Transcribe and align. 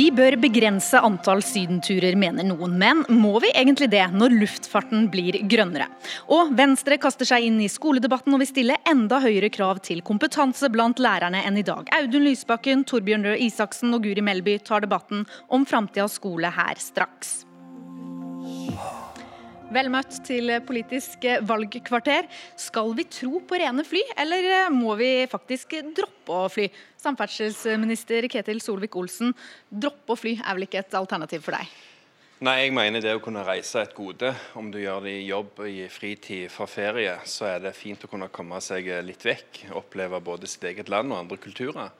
Vi 0.00 0.06
bør 0.16 0.32
begrense 0.40 0.96
antall 1.04 1.42
sydenturer, 1.44 2.14
mener 2.16 2.46
noen. 2.48 2.78
Men 2.80 3.02
må 3.12 3.34
vi 3.44 3.50
egentlig 3.50 3.90
det, 3.92 4.06
når 4.16 4.32
luftfarten 4.32 5.10
blir 5.12 5.36
grønnere? 5.50 5.90
Og 6.32 6.54
Venstre 6.56 6.96
kaster 7.02 7.28
seg 7.28 7.44
inn 7.44 7.58
i 7.60 7.68
skoledebatten 7.68 8.32
og 8.32 8.40
vil 8.40 8.48
stille 8.48 8.78
enda 8.88 9.18
høyere 9.20 9.52
krav 9.52 9.82
til 9.84 10.00
kompetanse 10.06 10.72
blant 10.72 11.02
lærerne 11.04 11.44
enn 11.44 11.60
i 11.60 11.66
dag. 11.68 11.92
Audun 11.98 12.24
Lysbakken, 12.30 12.86
Torbjørn 12.88 13.28
Røe 13.28 13.44
Isaksen 13.50 13.92
og 13.92 14.08
Guri 14.08 14.24
Melby 14.24 14.56
tar 14.64 14.86
debatten 14.86 15.28
om 15.52 15.68
framtidas 15.68 16.16
skole 16.16 16.48
her 16.48 16.80
straks. 16.80 17.42
Vel 19.70 19.86
møtt 19.86 20.16
til 20.26 20.50
Politisk 20.66 21.22
valgkvarter. 21.46 22.26
Skal 22.58 22.90
vi 22.98 23.04
tro 23.06 23.38
på 23.46 23.58
rene 23.60 23.84
fly, 23.86 24.00
eller 24.18 24.70
må 24.74 24.96
vi 24.98 25.28
faktisk 25.30 25.76
droppe 25.94 26.34
å 26.34 26.48
fly? 26.50 26.64
Samferdselsminister 26.98 28.26
Ketil 28.32 28.58
Solvik-Olsen, 28.64 29.30
droppe 29.70 30.16
å 30.16 30.18
fly 30.18 30.32
er 30.40 30.58
vel 30.58 30.66
ikke 30.66 30.80
et 30.82 30.96
alternativ 30.98 31.46
for 31.46 31.54
deg? 31.54 31.70
Nei, 32.42 32.56
jeg 32.64 32.74
mener 32.74 33.04
det 33.04 33.14
å 33.14 33.22
kunne 33.22 33.44
reise 33.46 33.78
er 33.78 33.86
et 33.86 33.94
gode. 33.94 34.32
Om 34.58 34.72
du 34.74 34.80
gjør 34.80 35.06
det 35.06 35.14
i 35.20 35.28
jobb, 35.28 35.62
i 35.68 35.86
fritid, 35.92 36.48
for 36.50 36.66
ferie, 36.66 37.14
så 37.28 37.46
er 37.52 37.62
det 37.68 37.76
fint 37.78 38.02
å 38.02 38.10
kunne 38.10 38.30
komme 38.34 38.58
seg 38.64 38.90
litt 39.06 39.22
vekk. 39.28 39.68
Oppleve 39.78 40.18
både 40.24 40.50
sitt 40.50 40.66
eget 40.66 40.90
land 40.90 41.14
og 41.14 41.20
andre 41.20 41.38
kulturer. 41.38 41.94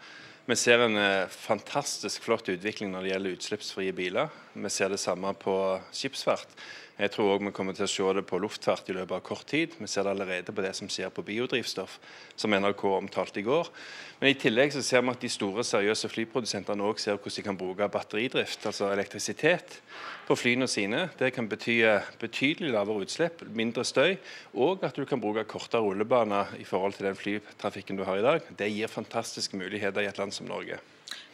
Vi 0.50 0.56
ser 0.58 0.82
en 0.82 0.96
eh, 0.98 1.30
fantastisk 1.30 2.24
flott 2.24 2.48
utvikling 2.50 2.90
når 2.90 3.04
det 3.04 3.10
gjelder 3.12 3.34
utslippsfrie 3.36 3.92
biler. 3.94 4.32
Vi 4.58 4.70
ser 4.72 4.90
det 4.90 4.98
samme 4.98 5.30
på 5.38 5.54
skipsfart. 5.94 6.56
Jeg 7.00 7.14
tror 7.14 7.30
òg 7.32 7.46
vi 7.46 7.50
kommer 7.56 7.72
til 7.72 7.86
å 7.86 7.88
se 7.88 8.08
det 8.12 8.26
på 8.28 8.38
luftfart 8.42 8.90
i 8.92 8.94
løpet 8.98 9.14
av 9.16 9.22
kort 9.24 9.46
tid. 9.48 9.72
Vi 9.80 9.86
ser 9.88 10.04
det 10.04 10.12
allerede 10.12 10.52
på 10.52 10.60
det 10.60 10.74
som 10.76 10.88
skjer 10.90 11.08
på 11.16 11.24
biodrivstoff, 11.24 11.94
som 12.36 12.52
NRK 12.52 12.82
omtalte 12.92 13.40
i 13.40 13.44
går. 13.46 13.70
Men 14.20 14.28
i 14.28 14.36
tillegg 14.36 14.74
så 14.74 14.82
ser 14.84 15.00
vi 15.06 15.14
at 15.14 15.24
de 15.24 15.30
store, 15.32 15.64
seriøse 15.64 16.10
flyprodusentene 16.12 16.84
òg 16.84 17.00
ser 17.00 17.16
hvordan 17.16 17.38
de 17.38 17.46
kan 17.46 17.60
bruke 17.62 17.88
batteridrift, 17.88 18.68
altså 18.68 18.90
elektrisitet, 18.92 19.80
på 20.28 20.36
flyene 20.36 20.68
sine. 20.68 21.06
Det 21.16 21.32
kan 21.32 21.48
bety 21.48 21.80
betydelig 22.20 22.74
lavere 22.76 23.08
utslipp, 23.08 23.46
mindre 23.48 23.86
støy, 23.88 24.18
og 24.52 24.84
at 24.84 25.00
du 25.00 25.08
kan 25.08 25.24
bruke 25.24 25.48
kortere 25.48 25.80
rullebaner 25.80 26.52
i 26.60 26.68
forhold 26.68 26.98
til 26.98 27.08
den 27.08 27.16
flytrafikken 27.16 27.96
du 27.96 28.04
har 28.04 28.20
i 28.20 28.28
dag. 28.28 28.44
Det 28.60 28.68
gir 28.68 28.92
fantastiske 28.92 29.56
muligheter 29.56 30.04
i 30.04 30.12
et 30.12 30.20
land 30.20 30.36
som 30.36 30.52
Norge. 30.52 30.82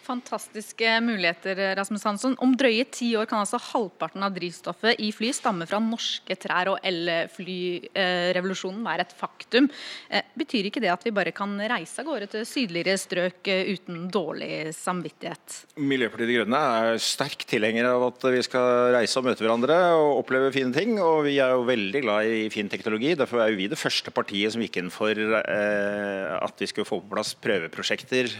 Fantastiske 0.06 1.00
muligheter, 1.02 1.58
Rasmus 1.76 2.04
Hansson. 2.06 2.36
Om 2.42 2.52
drøye 2.58 2.84
ti 2.94 3.08
år 3.18 3.26
kan 3.26 3.40
altså 3.42 3.58
halvparten 3.72 4.22
av 4.22 4.34
drivstoffet 4.36 5.00
i 5.02 5.10
fly 5.14 5.32
stamme 5.34 5.66
fra 5.66 5.80
norske 5.82 6.36
trær, 6.38 6.70
og 6.70 6.78
elflyrevolusjonen 6.86 8.84
være 8.86 9.02
et 9.06 9.14
faktum. 9.18 9.66
Eh, 10.10 10.22
betyr 10.38 10.68
ikke 10.68 10.82
det 10.84 10.92
at 10.92 11.04
vi 11.06 11.14
bare 11.16 11.32
kan 11.34 11.56
reise 11.58 12.02
av 12.02 12.06
gårde 12.06 12.28
til 12.32 12.46
sydligere 12.46 12.96
strøk 13.00 13.48
eh, 13.50 13.72
uten 13.74 14.06
dårlig 14.12 14.74
samvittighet? 14.77 15.64
Miljøpartiet 15.82 16.30
De 16.30 16.38
Grønne 16.38 16.60
er 16.78 17.02
sterk 17.02 17.42
tilhenger 17.48 17.84
av 17.90 18.06
at 18.12 18.20
vi 18.36 18.42
skal 18.46 18.92
reise 18.94 19.18
og 19.18 19.27
møte 19.27 19.42
hverandre 19.42 19.77
og 19.96 20.22
oppleve 20.22 20.54
fine 20.54 20.72
ting. 20.77 20.90
Og 21.02 21.24
vi 21.27 21.36
er 21.42 21.56
jo 21.56 21.66
veldig 21.66 22.00
glad 22.06 22.30
i 22.30 22.46
fin 22.54 22.70
teknologi. 22.70 23.16
Derfor 23.18 23.42
er 23.42 23.50
jo 23.50 23.58
vi 23.58 23.70
det 23.72 23.80
første 23.80 24.14
partiet 24.14 24.54
som 24.54 24.62
gikk 24.62 24.77
inn 24.82 24.94
for 24.94 25.14
eh, 25.16 26.36
at 26.36 26.62
vi 26.62 26.70
skulle 26.70 26.88
få 26.88 27.02
på 27.02 27.14
plass 27.16 27.34
prøveprosjekter 27.42 28.30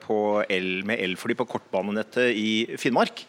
på 0.00 0.16
el 0.50 0.84
med 0.86 1.00
el 1.02 1.09
elfly 1.10 1.36
på 1.38 1.48
kortbanenettet 1.50 2.30
i 2.32 2.78
Finnmark. 2.80 3.26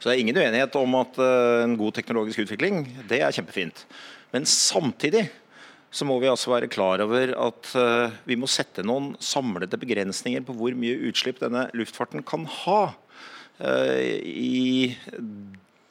Så 0.00 0.08
det 0.08 0.14
er 0.14 0.22
ingen 0.22 0.38
uenighet 0.40 0.76
om 0.80 0.96
at 0.96 1.18
uh, 1.20 1.60
en 1.66 1.76
god 1.76 1.92
teknologisk 1.98 2.46
utvikling 2.46 2.86
det 3.10 3.20
er 3.20 3.34
kjempefint. 3.36 3.84
Men 4.32 4.48
samtidig 4.48 5.26
så 5.92 6.06
må 6.08 6.16
vi 6.22 6.30
altså 6.30 6.52
være 6.54 6.70
klar 6.72 7.02
over 7.04 7.34
at 7.36 7.72
uh, 7.76 8.14
vi 8.24 8.38
må 8.40 8.48
sette 8.48 8.84
noen 8.86 9.12
samlede 9.20 9.76
begrensninger 9.80 10.46
på 10.46 10.56
hvor 10.56 10.76
mye 10.78 11.02
utslipp 11.10 11.42
denne 11.42 11.66
luftfarten 11.76 12.24
kan 12.24 12.48
ha. 12.62 12.80
Uh, 13.60 14.00
I 14.24 14.96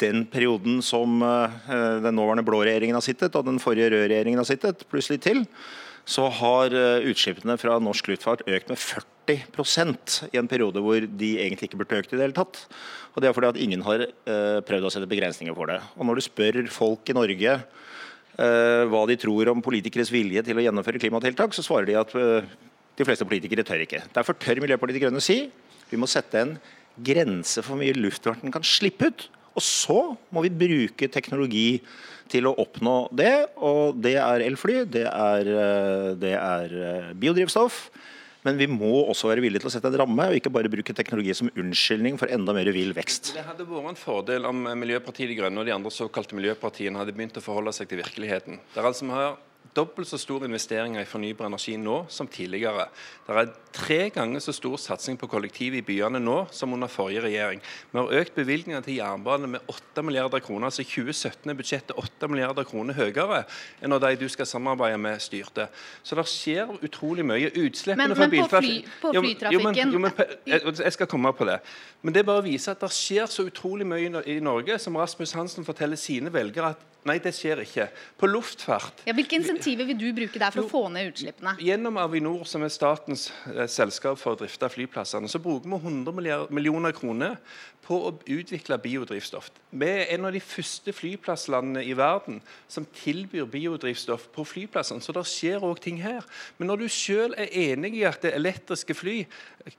den 0.02 0.24
perioden 0.32 0.80
som 0.80 1.18
den 1.20 2.16
nåværende 2.16 2.46
blå 2.48 2.62
regjeringen 2.64 2.96
har 2.96 3.04
sittet, 3.04 3.34
og 3.36 3.44
den 3.44 3.58
forrige 3.60 3.90
røde 3.92 4.06
regjeringen 4.08 4.40
har 4.40 4.48
sittet, 4.48 4.86
pluss 4.88 5.10
litt 5.12 5.26
til, 5.26 5.42
så 6.08 6.30
har 6.32 6.72
utslippene 7.04 7.58
fra 7.60 7.76
norsk 7.84 8.08
luftfart 8.08 8.46
økt 8.48 8.72
med 8.72 8.80
40 8.80 9.19
40 9.38 10.32
i 10.34 10.40
en 10.40 10.50
periode 10.50 10.82
hvor 10.84 11.04
de 11.04 11.30
egentlig 11.42 11.70
ikke 11.70 11.80
burde 11.82 12.00
økt 12.02 12.14
i 12.14 12.18
det 12.18 12.26
hele 12.26 12.38
tatt. 12.38 12.62
Og 13.14 13.22
Det 13.22 13.30
er 13.30 13.36
fordi 13.36 13.52
at 13.52 13.60
ingen 13.62 13.84
har 13.86 14.06
uh, 14.06 14.60
prøvd 14.66 14.88
å 14.88 14.92
sette 14.94 15.10
begrensninger 15.10 15.56
for 15.58 15.72
det. 15.72 15.80
Og 15.98 16.08
Når 16.08 16.20
du 16.20 16.26
spør 16.26 16.60
folk 16.74 17.10
i 17.10 17.16
Norge 17.18 17.56
uh, 17.60 18.84
hva 18.90 19.04
de 19.10 19.18
tror 19.20 19.52
om 19.54 19.64
politikeres 19.66 20.12
vilje 20.14 20.44
til 20.46 20.60
å 20.60 20.66
gjennomføre 20.66 21.02
klimatiltak, 21.02 21.56
så 21.56 21.66
svarer 21.66 21.90
de 21.90 21.98
at 22.00 22.14
uh, 22.16 22.46
de 23.00 23.08
fleste 23.08 23.28
politikere 23.28 23.66
tør 23.68 23.86
ikke. 23.86 24.04
Derfor 24.16 24.38
tør 24.40 24.62
Miljøpartiet 24.64 25.00
De 25.00 25.04
Grønne 25.06 25.24
si 25.24 25.42
vi 25.90 25.98
må 25.98 26.08
sette 26.10 26.38
en 26.38 26.54
grense 27.00 27.64
for 27.64 27.74
hvor 27.74 27.82
mye 27.82 27.98
luftfarten 27.98 28.54
kan 28.54 28.66
slippe 28.68 29.10
ut. 29.10 29.26
Og 29.58 29.64
så 29.66 30.00
må 30.32 30.44
vi 30.46 30.54
bruke 30.54 31.10
teknologi 31.12 31.82
til 32.30 32.46
å 32.46 32.54
oppnå 32.62 33.10
det. 33.18 33.34
Og 33.58 33.98
det 33.98 34.14
er 34.22 34.46
elfly, 34.46 34.84
det 34.86 35.08
er, 35.10 35.50
det 36.22 36.36
er 36.38 36.76
biodrivstoff. 37.18 37.88
Men 38.48 38.60
vi 38.60 38.70
må 38.72 38.92
også 39.12 39.28
være 39.32 39.44
villige 39.44 39.64
til 39.64 39.68
å 39.68 39.74
sette 39.74 39.90
en 39.92 39.98
ramme, 40.00 40.30
og 40.30 40.38
ikke 40.38 40.52
bare 40.54 40.72
bruke 40.72 40.96
teknologi 40.96 41.34
som 41.36 41.52
unnskyldning 41.60 42.16
for 42.22 42.32
enda 42.32 42.56
mer 42.56 42.72
vill 42.76 42.94
vekst. 42.96 43.34
Det 43.36 43.44
hadde 43.44 43.68
vært 43.68 43.92
en 43.92 44.00
fordel 44.00 44.48
om 44.48 44.64
Miljøpartiet 44.80 45.32
De 45.32 45.36
Grønne 45.42 45.60
og 45.60 45.68
de 45.68 45.76
andre 45.76 45.92
såkalte 45.92 46.38
miljøpartiene 46.40 47.02
hadde 47.02 47.16
begynt 47.18 47.40
å 47.40 47.44
forholde 47.44 47.76
seg 47.76 47.92
til 47.92 48.00
virkeligheten. 48.00 48.62
Det 48.72 48.80
er 48.80 48.88
altså 48.88 49.10
vi 49.10 49.18
har 49.18 49.36
dobbelt 49.80 50.10
så 50.10 50.20
store 50.20 50.50
investeringer 50.50 51.02
i 51.02 51.08
fornybar 51.08 51.48
energi 51.48 51.76
nå 51.80 52.02
som 52.12 52.28
tidligere. 52.30 52.88
Det 53.28 53.38
er 53.40 53.52
tre 53.76 54.00
ganger 54.14 54.44
så 54.44 54.54
stor 54.56 54.78
satsing 54.82 55.18
på 55.20 55.30
kollektiv 55.32 55.78
i 55.78 55.84
byene 55.86 56.20
nå 56.22 56.38
som 56.56 56.74
under 56.76 56.92
forrige 56.92 57.24
regjering. 57.26 57.62
Vi 57.92 58.00
har 58.00 58.16
økt 58.22 58.36
bevilgningene 58.38 58.84
til 58.86 59.00
jernbane 59.00 59.50
med 59.56 59.72
8 59.72 60.04
milliarder 60.06 60.44
kroner. 60.44 60.68
altså 60.68 60.84
2017 60.84 61.50
er 61.50 61.60
budsjettet 61.60 61.96
8 61.98 62.28
milliarder 62.28 62.68
kroner 62.68 62.98
høyere 62.98 63.44
enn 63.82 63.94
når 63.94 64.04
de 64.06 64.16
du 64.24 64.28
skal 64.30 64.50
samarbeide 64.50 64.98
med, 64.98 65.22
styrte. 65.24 65.70
Så 66.04 66.18
det 66.20 66.28
skjer 66.30 66.76
utrolig 66.84 67.26
mye. 67.26 67.52
Utslippene 67.56 68.16
fra 68.16 68.28
biltrafikk 68.32 68.90
på, 69.02 69.14
fly, 69.14 69.14
på 69.14 69.14
flytrafikken 69.24 69.54
jo, 69.54 69.64
men, 69.64 69.94
jo, 69.94 70.00
men, 70.06 70.38
jeg, 70.48 70.76
jeg 70.84 70.98
skal 70.98 71.10
komme 71.10 71.34
på 71.34 71.48
det. 71.50 71.60
Men 72.02 72.16
det 72.16 72.26
bare 72.28 72.44
viser 72.46 72.76
at 72.76 72.84
det 72.84 72.92
skjer 72.96 73.30
så 73.32 73.46
utrolig 73.48 73.88
mye 73.88 74.24
i 74.26 74.40
Norge, 74.44 74.80
som 74.80 74.98
Rasmus 75.00 75.36
Hansen 75.38 75.68
forteller 75.68 76.00
sine 76.00 76.34
velgere 76.34 76.74
at 76.76 76.86
Nei, 77.10 77.18
det 77.24 77.34
skjer 77.34 77.64
ikke. 77.64 77.88
På 78.20 78.30
luftfart 78.30 79.04
ja, 79.08 79.16
Hvilke 79.18 79.40
insentiver 79.40 79.88
vil 79.90 79.98
du 79.98 80.08
bruke 80.14 80.42
der 80.42 80.54
for 80.54 80.62
jo, 80.62 80.68
å 80.68 80.72
få 80.72 80.84
ned 80.94 81.10
utslippene? 81.10 81.56
Gjennom 81.64 81.98
Avinor, 82.02 82.46
som 82.50 82.64
er 82.66 82.74
statens 82.74 83.30
eh, 83.50 83.66
selskap 83.72 84.20
for 84.22 84.36
å 84.36 84.40
drifte 84.40 84.70
flyplassene, 84.70 85.30
så 85.32 85.42
bruker 85.42 85.70
vi 85.70 85.80
100 85.80 86.48
millioner 86.54 86.96
kroner 86.96 87.40
på 87.90 87.98
å 88.06 88.12
utvikle 88.30 88.78
biodrivstoff. 88.78 89.50
Vi 89.70 89.88
er 89.90 90.12
en 90.14 90.28
av 90.30 90.34
de 90.34 90.42
første 90.42 90.94
flyplasslandene 90.94 91.82
i 91.86 91.96
verden 91.98 92.38
som 92.70 92.86
tilbyr 93.02 93.48
biodrivstoff 93.50 94.28
på 94.34 94.46
flyplassene. 94.46 95.02
Så 95.02 95.14
det 95.16 95.26
skjer 95.30 95.66
òg 95.66 95.82
ting 95.82 95.98
her. 96.02 96.26
Men 96.58 96.70
når 96.70 96.84
du 96.84 96.88
selv 96.94 97.38
er 97.38 97.50
enig 97.50 97.96
i 97.98 98.06
at 98.06 98.22
det 98.22 98.36
elektriske 98.38 98.94
fly 98.98 99.24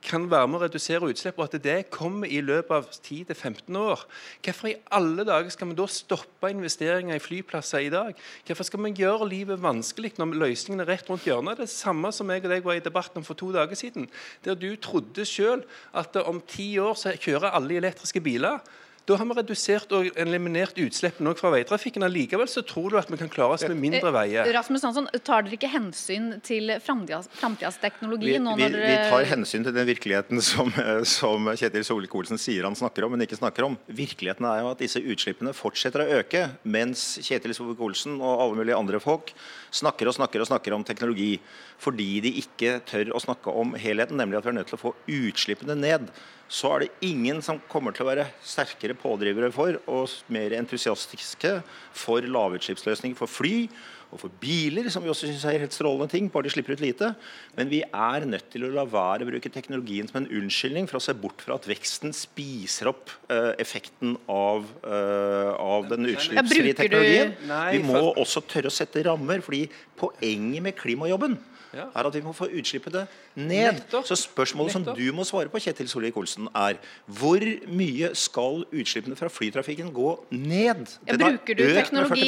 kan 0.03 0.27
være 0.31 0.47
med 0.47 0.59
å 0.59 0.63
redusere 0.65 1.07
utslipp, 1.11 1.39
og 1.39 1.47
at 1.47 1.63
det 1.63 1.77
kommer 1.91 2.27
i 2.27 2.41
løpet 2.43 2.75
av 2.75 2.89
10-15 2.91 3.79
år, 3.79 4.03
hvorfor 4.43 4.71
i 4.71 4.77
alle 4.95 5.25
dager 5.27 5.51
skal 5.51 5.71
vi 5.71 5.79
da 5.79 5.87
stoppe 5.91 6.51
investeringer 6.51 7.15
i 7.17 7.23
flyplasser 7.23 7.87
i 7.87 7.91
dag? 7.91 8.19
Hvorfor 8.47 8.67
skal 8.67 8.83
vi 8.85 8.93
gjøre 9.01 9.29
livet 9.31 9.63
vanskelig 9.63 10.13
når 10.19 10.35
løsningen 10.45 10.83
er 10.83 10.91
rett 10.93 11.11
rundt 11.11 11.27
hjørnet? 11.27 11.59
Det 11.59 11.67
er 11.67 11.71
det 11.71 11.75
samme 11.75 12.11
som 12.15 12.31
jeg 12.31 12.43
og 12.43 12.51
deg 12.53 12.67
var 12.67 12.79
i 12.79 12.83
debatten 12.83 13.27
for 13.27 13.39
to 13.39 13.51
dager 13.55 13.79
siden, 13.79 14.07
der 14.45 14.59
du 14.59 14.69
trodde 14.79 15.25
selv 15.27 15.63
at 15.95 16.15
om 16.23 16.43
ti 16.47 16.73
år 16.79 16.95
så 16.99 17.15
kjører 17.15 17.55
alle 17.55 17.79
elektriske 17.79 18.00
elektriske 18.01 18.23
biler. 18.23 18.61
Da 19.09 19.15
har 19.17 19.25
vi 19.25 19.33
redusert 19.33 19.91
og 19.97 20.11
eliminert 20.13 20.77
utslippene 20.77 21.33
fra 21.35 21.49
veitrafikken. 21.51 22.03
Likevel 22.05 22.47
så 22.47 22.61
tror 22.61 22.93
du 22.93 22.97
at 22.99 23.09
vi 23.09 23.17
kan 23.17 23.31
klare 23.33 23.55
oss 23.55 23.63
med 23.65 23.79
mindre 23.81 24.11
veier. 24.13 24.45
Eh, 24.45 24.53
Rasmus 24.53 24.83
Hansson, 24.85 25.07
Tar 25.25 25.41
dere 25.41 25.57
ikke 25.57 25.71
hensyn 25.73 26.35
til 26.45 26.69
framtidas 26.85 27.79
teknologi? 27.81 28.35
Vi, 28.37 28.37
vi, 28.37 28.67
vi, 28.77 28.93
tar 29.09 29.25
hensyn 29.25 29.65
til 29.65 29.73
den 29.73 29.87
virkeligheten 29.89 30.41
som, 30.45 30.69
som 31.17 31.49
Kjetil 31.49 31.83
Solvik-Olsen 31.87 32.39
sier 32.39 32.67
han 32.69 32.77
snakker 32.77 33.07
om, 33.07 33.15
men 33.15 33.25
ikke 33.25 33.39
snakker 33.41 33.65
om. 33.65 33.79
Virkeligheten 33.89 34.45
er 34.47 34.61
jo 34.61 34.69
at 34.75 34.83
disse 34.85 35.01
utslippene 35.01 35.55
fortsetter 35.57 36.05
å 36.05 36.19
øke, 36.21 36.45
mens 36.61 37.15
Kjetil 37.25 37.57
Solvik-Olsen 37.57 38.19
og 38.21 38.35
alle 38.35 38.59
mulige 38.61 38.77
andre 38.77 39.01
folk 39.01 39.33
snakker 39.73 40.11
og 40.11 40.19
snakker 40.19 40.45
og 40.45 40.51
snakker 40.51 40.77
om 40.77 40.85
teknologi 40.85 41.33
fordi 41.81 42.19
de 42.21 42.35
ikke 42.43 42.77
tør 42.85 43.15
å 43.17 43.23
snakke 43.23 43.49
om 43.57 43.73
helheten, 43.81 44.21
nemlig 44.21 44.37
at 44.37 44.45
vi 44.45 44.53
er 44.53 44.57
nødt 44.59 44.69
til 44.69 44.77
å 44.77 44.83
få 44.83 44.93
utslippene 45.09 45.73
ned 45.79 46.05
så 46.51 46.73
er 46.75 46.83
det 46.83 47.07
ingen 47.07 47.39
som 47.43 47.61
kommer 47.71 47.95
til 47.95 48.03
å 48.03 48.09
være 48.09 48.27
sterkere 48.43 48.97
pådrivere 48.99 49.51
for 49.55 49.77
og 49.87 50.11
mer 50.35 50.51
entusiastiske 50.57 51.53
for 51.95 52.27
lavutslippsløsninger 52.27 53.15
for 53.15 53.31
fly 53.31 53.69
og 54.11 54.19
for 54.19 54.33
biler, 54.41 54.89
som 54.91 55.03
vi 55.03 55.11
også 55.11 55.29
syns 55.29 55.45
er 55.47 55.61
helt 55.63 55.75
strålende 55.75 56.11
ting, 56.11 56.27
bare 56.31 56.47
de 56.47 56.53
slipper 56.53 56.75
ut 56.75 56.83
lite. 56.83 57.13
Men 57.57 57.71
vi 57.71 57.81
er 57.83 58.25
nødt 58.27 58.49
til 58.51 58.65
å 58.67 58.71
la 58.75 58.83
være 58.87 59.25
å 59.25 59.29
bruke 59.29 59.51
teknologien 59.53 60.09
som 60.09 60.21
en 60.21 60.29
unnskyldning 60.41 60.89
for 60.91 60.99
å 60.99 61.03
se 61.03 61.15
bort 61.17 61.43
fra 61.43 61.55
at 61.55 61.67
veksten 61.69 62.11
spiser 62.15 62.91
opp 62.91 63.13
uh, 63.31 63.53
effekten 63.61 64.17
av, 64.31 64.67
uh, 64.83 65.53
av 65.55 65.87
den 65.91 66.11
utslippsfrie 66.11 66.75
teknologien. 66.75 67.37
Vi 67.71 67.85
må 67.87 68.03
også 68.11 68.43
tørre 68.51 68.71
å 68.71 68.75
sette 68.75 69.05
rammer, 69.07 69.43
fordi 69.45 69.63
poenget 70.01 70.67
med 70.67 70.77
klimajobben 70.79 71.39
ja. 71.75 71.87
er 71.95 72.07
at 72.07 72.15
vi 72.15 72.21
må 72.23 72.33
få 72.35 72.47
utslippene 72.51 73.05
ned. 73.35 73.79
Nettopp. 73.79 74.05
Så 74.07 74.17
spørsmålet 74.19 74.75
Nettopp. 74.75 74.97
som 74.97 74.99
du 74.99 75.15
må 75.15 75.25
svare 75.27 75.51
på, 75.51 75.61
Kjetil 75.63 75.89
Solvik-Olsen, 75.91 76.49
er 76.55 76.79
hvor 77.19 77.45
mye 77.71 78.11
skal 78.17 78.65
utslippene 78.67 79.17
fra 79.19 79.31
flytrafikken 79.31 79.91
gå 79.95 80.11
ned? 80.35 80.83
Ja, 81.07 81.17
bruker, 81.17 81.55
du 81.55 81.63
teknologi, 81.77 82.27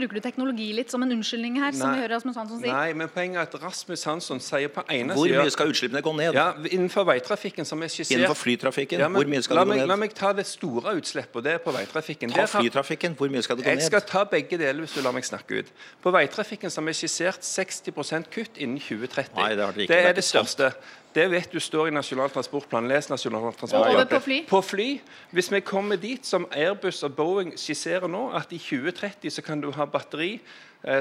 bruker 0.00 0.20
du 0.20 0.24
teknologi 0.24 0.70
litt 0.76 0.89
som 0.90 1.02
en 1.04 1.12
unnskyldning 1.14 1.56
her? 1.60 1.70
Nei. 1.70 1.78
som 1.80 1.94
vi 1.94 2.02
hører 2.02 2.14
Rasmus 2.16 2.36
Hansson 2.40 2.60
sier? 2.62 2.74
Nei, 2.74 2.92
men 2.98 3.10
poenget 3.12 3.40
er 3.40 3.48
at 3.48 3.56
Rasmus 3.62 4.04
Hansson 4.08 4.42
sier 4.44 4.72
på 4.74 4.84
ene 4.92 5.16
Hvor 5.18 5.30
mye 5.30 5.54
skal 5.54 5.72
utslippene 5.72 6.02
gå 6.04 6.14
ned? 6.18 6.36
Ja, 6.36 6.50
Innenfor 6.70 7.06
veitrafikken, 7.08 7.68
som 7.68 7.82
er 7.82 7.92
skissert 7.92 8.18
Innenfor 8.18 8.38
flytrafikken, 8.40 9.02
ja, 9.02 9.08
men, 9.08 9.22
hvor 9.22 9.32
mye 9.32 9.42
skal 9.46 9.60
det 9.60 9.66
gå 9.66 9.78
ned? 9.80 9.86
La 9.90 9.98
meg 10.00 10.14
ta 10.18 10.32
det 10.36 10.46
store 10.50 10.94
utslippet, 11.00 11.40
og 11.40 11.46
det 11.46 11.56
er 11.56 11.64
på 11.64 11.74
veitrafikken. 11.74 12.34
Ta 12.36 12.46
flytrafikken, 12.50 13.18
hvor 13.18 13.32
mye 13.32 13.42
skal 13.46 13.60
det 13.60 13.66
gå 13.66 13.70
ned? 13.70 13.82
Jeg 13.82 13.92
skal 13.92 14.06
ta 14.12 14.24
begge 14.36 14.60
deler 14.60 14.84
hvis 14.84 14.96
du 14.98 15.02
lar 15.06 15.16
meg 15.16 15.26
snakke 15.26 15.62
ut. 15.62 15.74
På 16.02 16.14
veitrafikken 16.14 16.72
som 16.72 16.88
er 16.90 16.98
skissert 16.98 17.46
60% 17.46 18.30
kutt 18.34 18.58
innen 18.60 18.80
2030. 18.82 19.36
Nei, 19.38 19.52
det, 19.54 19.70
det, 19.76 19.88
det 19.92 20.02
er 20.10 20.18
det 20.18 20.26
største. 20.26 20.74
Det 21.14 21.26
vet 21.30 21.50
du 21.52 21.58
står 21.58 21.88
i 21.88 21.94
Nasjonal 21.94 22.30
transportplan. 22.30 22.86
Les 22.88 23.08
Nasjonal 23.10 23.50
transportplan. 23.58 23.96
Over 23.96 24.06
på 24.06 24.20
fly? 24.22 24.38
På 24.46 24.60
fly. 24.62 24.88
Hvis 25.34 25.50
vi 25.50 25.60
kommer 25.60 25.98
dit 25.98 26.26
som 26.26 26.46
Airbus 26.54 27.02
og 27.02 27.16
Boeing 27.16 27.56
skisserer 27.58 28.06
nå, 28.06 28.28
at 28.38 28.52
i 28.54 28.60
2030 28.62 29.34
så 29.34 29.42
kan 29.42 29.62
du 29.62 29.72
ha 29.74 29.88
batteri 29.90 30.36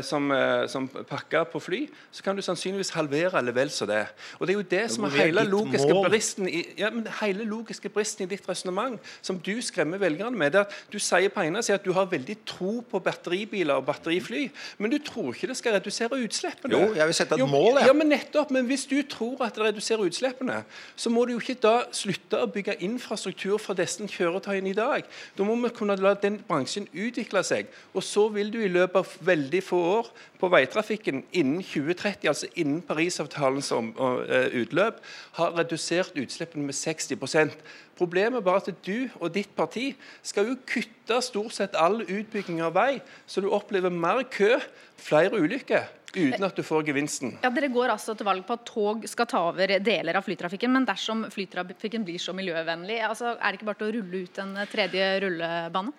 som, 0.03 0.31
eh, 0.31 0.67
som 0.67 0.87
pakker 0.87 1.43
på 1.43 1.59
fly, 1.63 1.79
så 2.11 2.23
kan 2.23 2.35
du 2.35 2.41
sannsynligvis 2.43 2.91
halvere 2.91 3.37
eller 3.39 3.55
vel 3.55 3.69
så 3.71 3.85
det. 3.87 4.07
Og 4.39 4.47
Det 4.47 4.53
er 4.53 4.57
jo 4.57 4.65
det 4.69 4.91
som 4.91 5.05
er 5.07 5.15
hele 5.15 5.45
logiske 5.47 5.93
bristen 6.03 6.49
i, 6.49 6.65
ja, 6.77 6.89
men 6.89 7.07
hele 7.21 7.45
logiske 7.47 7.89
bristen 7.89 8.25
i 8.25 8.29
ditt 8.29 8.49
resonnement, 8.49 8.99
som 9.21 9.39
du 9.39 9.61
skremmer 9.61 9.97
velgerne 9.97 10.35
med. 10.35 10.51
det 10.51 10.59
at 10.59 10.73
Du 10.91 10.99
sier 10.99 11.29
på 11.29 11.41
ene 11.41 11.63
siden 11.63 11.79
at 11.79 11.85
du 11.85 11.93
har 11.93 12.05
veldig 12.05 12.37
tro 12.45 12.81
på 12.81 12.99
batteribiler 12.99 13.73
og 13.73 13.85
batterifly, 13.85 14.49
men 14.77 14.91
du 14.91 14.97
tror 14.97 15.33
ikke 15.33 15.47
det 15.47 15.57
skal 15.57 15.73
redusere 15.73 16.19
utslippene. 16.19 16.73
Jo, 16.73 16.93
jeg 16.93 17.05
vil 17.05 17.13
sette 17.13 17.35
et 17.35 17.39
jo, 17.39 17.45
mål, 17.45 17.79
jeg. 17.79 17.87
Ja, 17.87 17.93
men 17.93 18.09
nettopp, 18.09 18.51
men 18.51 18.65
hvis 18.65 18.85
du 18.85 19.01
tror 19.07 19.45
at 19.45 19.55
det 19.55 19.63
reduserer 19.63 20.03
utslippene, 20.03 20.63
så 20.95 21.09
må 21.09 21.25
du 21.25 21.37
jo 21.37 21.39
ikke 21.39 21.55
da 21.61 21.83
slutte 21.91 22.41
å 22.43 22.49
bygge 22.51 22.75
infrastruktur 22.83 23.57
for 23.57 23.73
disse 23.73 24.03
kjøretøyene 24.07 24.69
i 24.69 24.73
dag. 24.73 25.07
Da 25.37 25.43
må 25.43 25.55
vi 25.55 25.69
kunne 25.69 25.95
la 25.95 26.13
den 26.19 26.39
bransjen 26.47 26.87
utvikle 26.91 27.43
seg, 27.43 27.67
og 27.93 28.03
så 28.03 28.27
vil 28.33 28.51
du 28.51 28.59
i 28.59 28.67
løpet 28.67 28.95
av 28.95 29.15
veldig 29.25 29.63
få 29.69 29.81
år 29.99 30.09
på 30.41 30.49
veitrafikken 30.51 31.23
innen 31.31 31.61
2030, 31.63 32.29
altså 32.31 32.49
innen 32.55 32.81
Parisavtalens 32.85 33.71
eh, 33.71 34.57
utløp, 34.63 35.03
har 35.39 35.55
redusert 35.59 36.17
utslippene 36.19 36.67
med 36.67 36.77
60% 36.77 37.55
Problemet 37.99 38.39
er 38.39 38.45
bare 38.45 38.61
at 38.63 38.83
du 38.87 39.09
og 39.19 39.31
ditt 39.35 39.51
parti 39.57 39.89
skal 40.23 40.47
jo 40.47 40.59
kutte 40.67 41.19
stort 41.25 41.55
sett 41.57 41.75
all 41.75 41.99
utbygging 42.05 42.61
av 42.63 42.77
vei, 42.77 43.01
så 43.27 43.43
du 43.43 43.49
opplever 43.51 43.91
mer 43.91 44.23
kø, 44.31 44.55
flere 44.99 45.39
ulykker. 45.39 45.95
Uten 46.09 46.41
at 46.41 46.57
du 46.57 46.63
får 46.65 46.87
gevinsten. 46.87 47.35
Ja, 47.43 47.51
Dere 47.53 47.67
går 47.69 47.91
altså 47.93 48.15
til 48.17 48.25
valg 48.25 48.41
på 48.47 48.55
at 48.55 48.63
tog 48.65 49.03
skal 49.05 49.27
ta 49.29 49.43
over 49.51 49.75
deler 49.85 50.17
av 50.17 50.25
flytrafikken. 50.25 50.71
Men 50.73 50.87
dersom 50.87 51.27
flytrafikken 51.29 52.07
blir 52.07 52.17
så 52.17 52.33
miljøvennlig, 52.33 52.97
altså, 53.05 53.35
er 53.35 53.51
det 53.51 53.59
ikke 53.59 53.67
bare 53.67 53.81
til 53.83 53.91
å 53.91 53.93
rulle 53.99 54.23
ut 54.23 54.39
en 54.41 54.55
tredje 54.71 55.11
rullebane? 55.21 55.93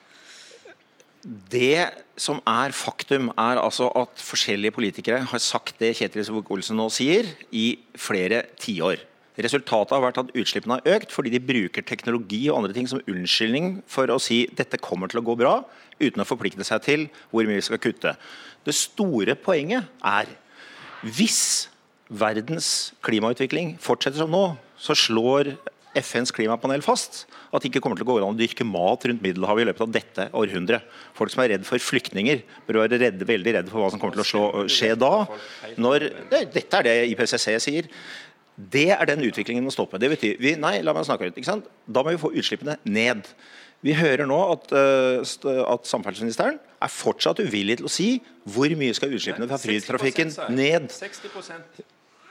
Det 1.22 1.90
som 2.17 2.38
er 2.49 2.72
faktum, 2.72 3.28
er 3.37 3.61
altså 3.61 3.90
at 3.99 4.22
forskjellige 4.25 4.72
politikere 4.72 5.20
har 5.28 5.43
sagt 5.43 5.76
det 5.82 5.93
Kjetil 5.99 6.25
Solvik-Olsen 6.25 6.78
nå 6.81 6.88
sier, 6.93 7.28
i 7.52 7.76
flere 7.99 8.46
tiår. 8.61 9.02
Resultatet 9.40 9.94
har 9.94 10.02
vært 10.05 10.20
at 10.20 10.32
utslippene 10.37 10.78
har 10.78 10.96
økt 10.96 11.12
fordi 11.14 11.32
de 11.32 11.40
bruker 11.44 11.84
teknologi 11.87 12.43
og 12.50 12.58
andre 12.61 12.75
ting 12.76 12.88
som 12.90 13.02
unnskyldning 13.08 13.78
for 13.88 14.11
å 14.12 14.19
si 14.20 14.43
dette 14.56 14.81
kommer 14.82 15.12
til 15.12 15.20
å 15.20 15.26
gå 15.28 15.37
bra, 15.40 15.55
uten 16.00 16.25
å 16.25 16.28
forplikte 16.28 16.67
seg 16.67 16.84
til 16.84 17.06
hvor 17.31 17.44
mye 17.49 17.61
vi 17.61 17.66
skal 17.69 17.81
kutte. 17.81 18.14
Det 18.64 18.76
store 18.76 19.37
poenget 19.40 19.88
er 20.05 20.28
hvis 21.05 21.69
verdens 22.11 22.93
klimautvikling 23.06 23.76
fortsetter 23.81 24.25
som 24.25 24.32
nå, 24.34 24.44
så 24.81 24.96
slår 24.96 25.55
FNs 25.98 26.31
klimapanel 26.34 26.82
fast 26.84 27.25
at 27.50 27.62
det 27.62 27.70
ikke 27.70 27.82
kommer 27.82 27.98
til 27.98 28.06
å 28.06 28.10
gå 28.12 28.16
an 28.20 28.37
å 28.37 28.38
dyrke 28.38 28.66
mat 28.66 29.04
rundt 29.08 29.22
Middelhavet 29.25 29.64
i 29.64 29.69
løpet 29.70 29.84
av 29.87 29.92
dette 29.94 30.26
århundret. 30.38 30.87
Folk 31.19 31.32
som 31.34 31.42
er 31.42 31.54
redd 31.56 31.66
for 31.66 31.82
flyktninger, 31.82 32.44
bør 32.69 32.82
være 32.84 33.00
redde, 33.02 33.26
veldig 33.26 33.56
redde 33.58 33.72
for 33.72 33.82
hva 33.82 33.90
som 33.92 34.02
kommer 34.02 34.19
til 34.19 34.25
å 34.25 34.28
slå, 34.31 34.44
skje 34.70 34.92
da. 35.00 35.14
Når, 35.81 36.08
det, 36.31 36.42
dette 36.54 36.81
er 36.81 36.87
det 36.87 36.96
IPCC 37.14 37.48
sier. 37.66 37.90
Det 38.60 38.90
er 38.92 39.08
den 39.08 39.25
utviklingen 39.25 39.64
vi 39.64 39.70
må 39.70 39.75
stoppe. 39.75 39.98
Det 39.98 40.12
betyr, 40.12 40.37
vi, 40.42 40.54
nei, 40.60 40.78
la 40.84 40.94
meg 40.94 41.08
snakke 41.08 41.31
ut, 41.32 41.70
Da 41.87 42.04
må 42.04 42.12
vi 42.12 42.22
få 42.22 42.34
utslippene 42.38 42.78
ned. 42.84 43.26
Vi 43.81 43.94
hører 43.96 44.28
nå 44.28 44.38
at, 44.52 44.66
uh, 44.76 45.62
at 45.72 45.88
samferdselsministeren 45.88 46.58
er 46.60 46.92
fortsatt 46.92 47.40
uvillig 47.40 47.78
til 47.81 47.88
å 47.88 47.92
si 47.92 48.10
hvor 48.44 48.72
mye 48.76 48.96
skal 48.96 49.14
utslippene 49.16 49.48
fra 49.48 49.58
flytrafikken 49.60 50.34
ned. 50.52 50.90
60 50.92 51.32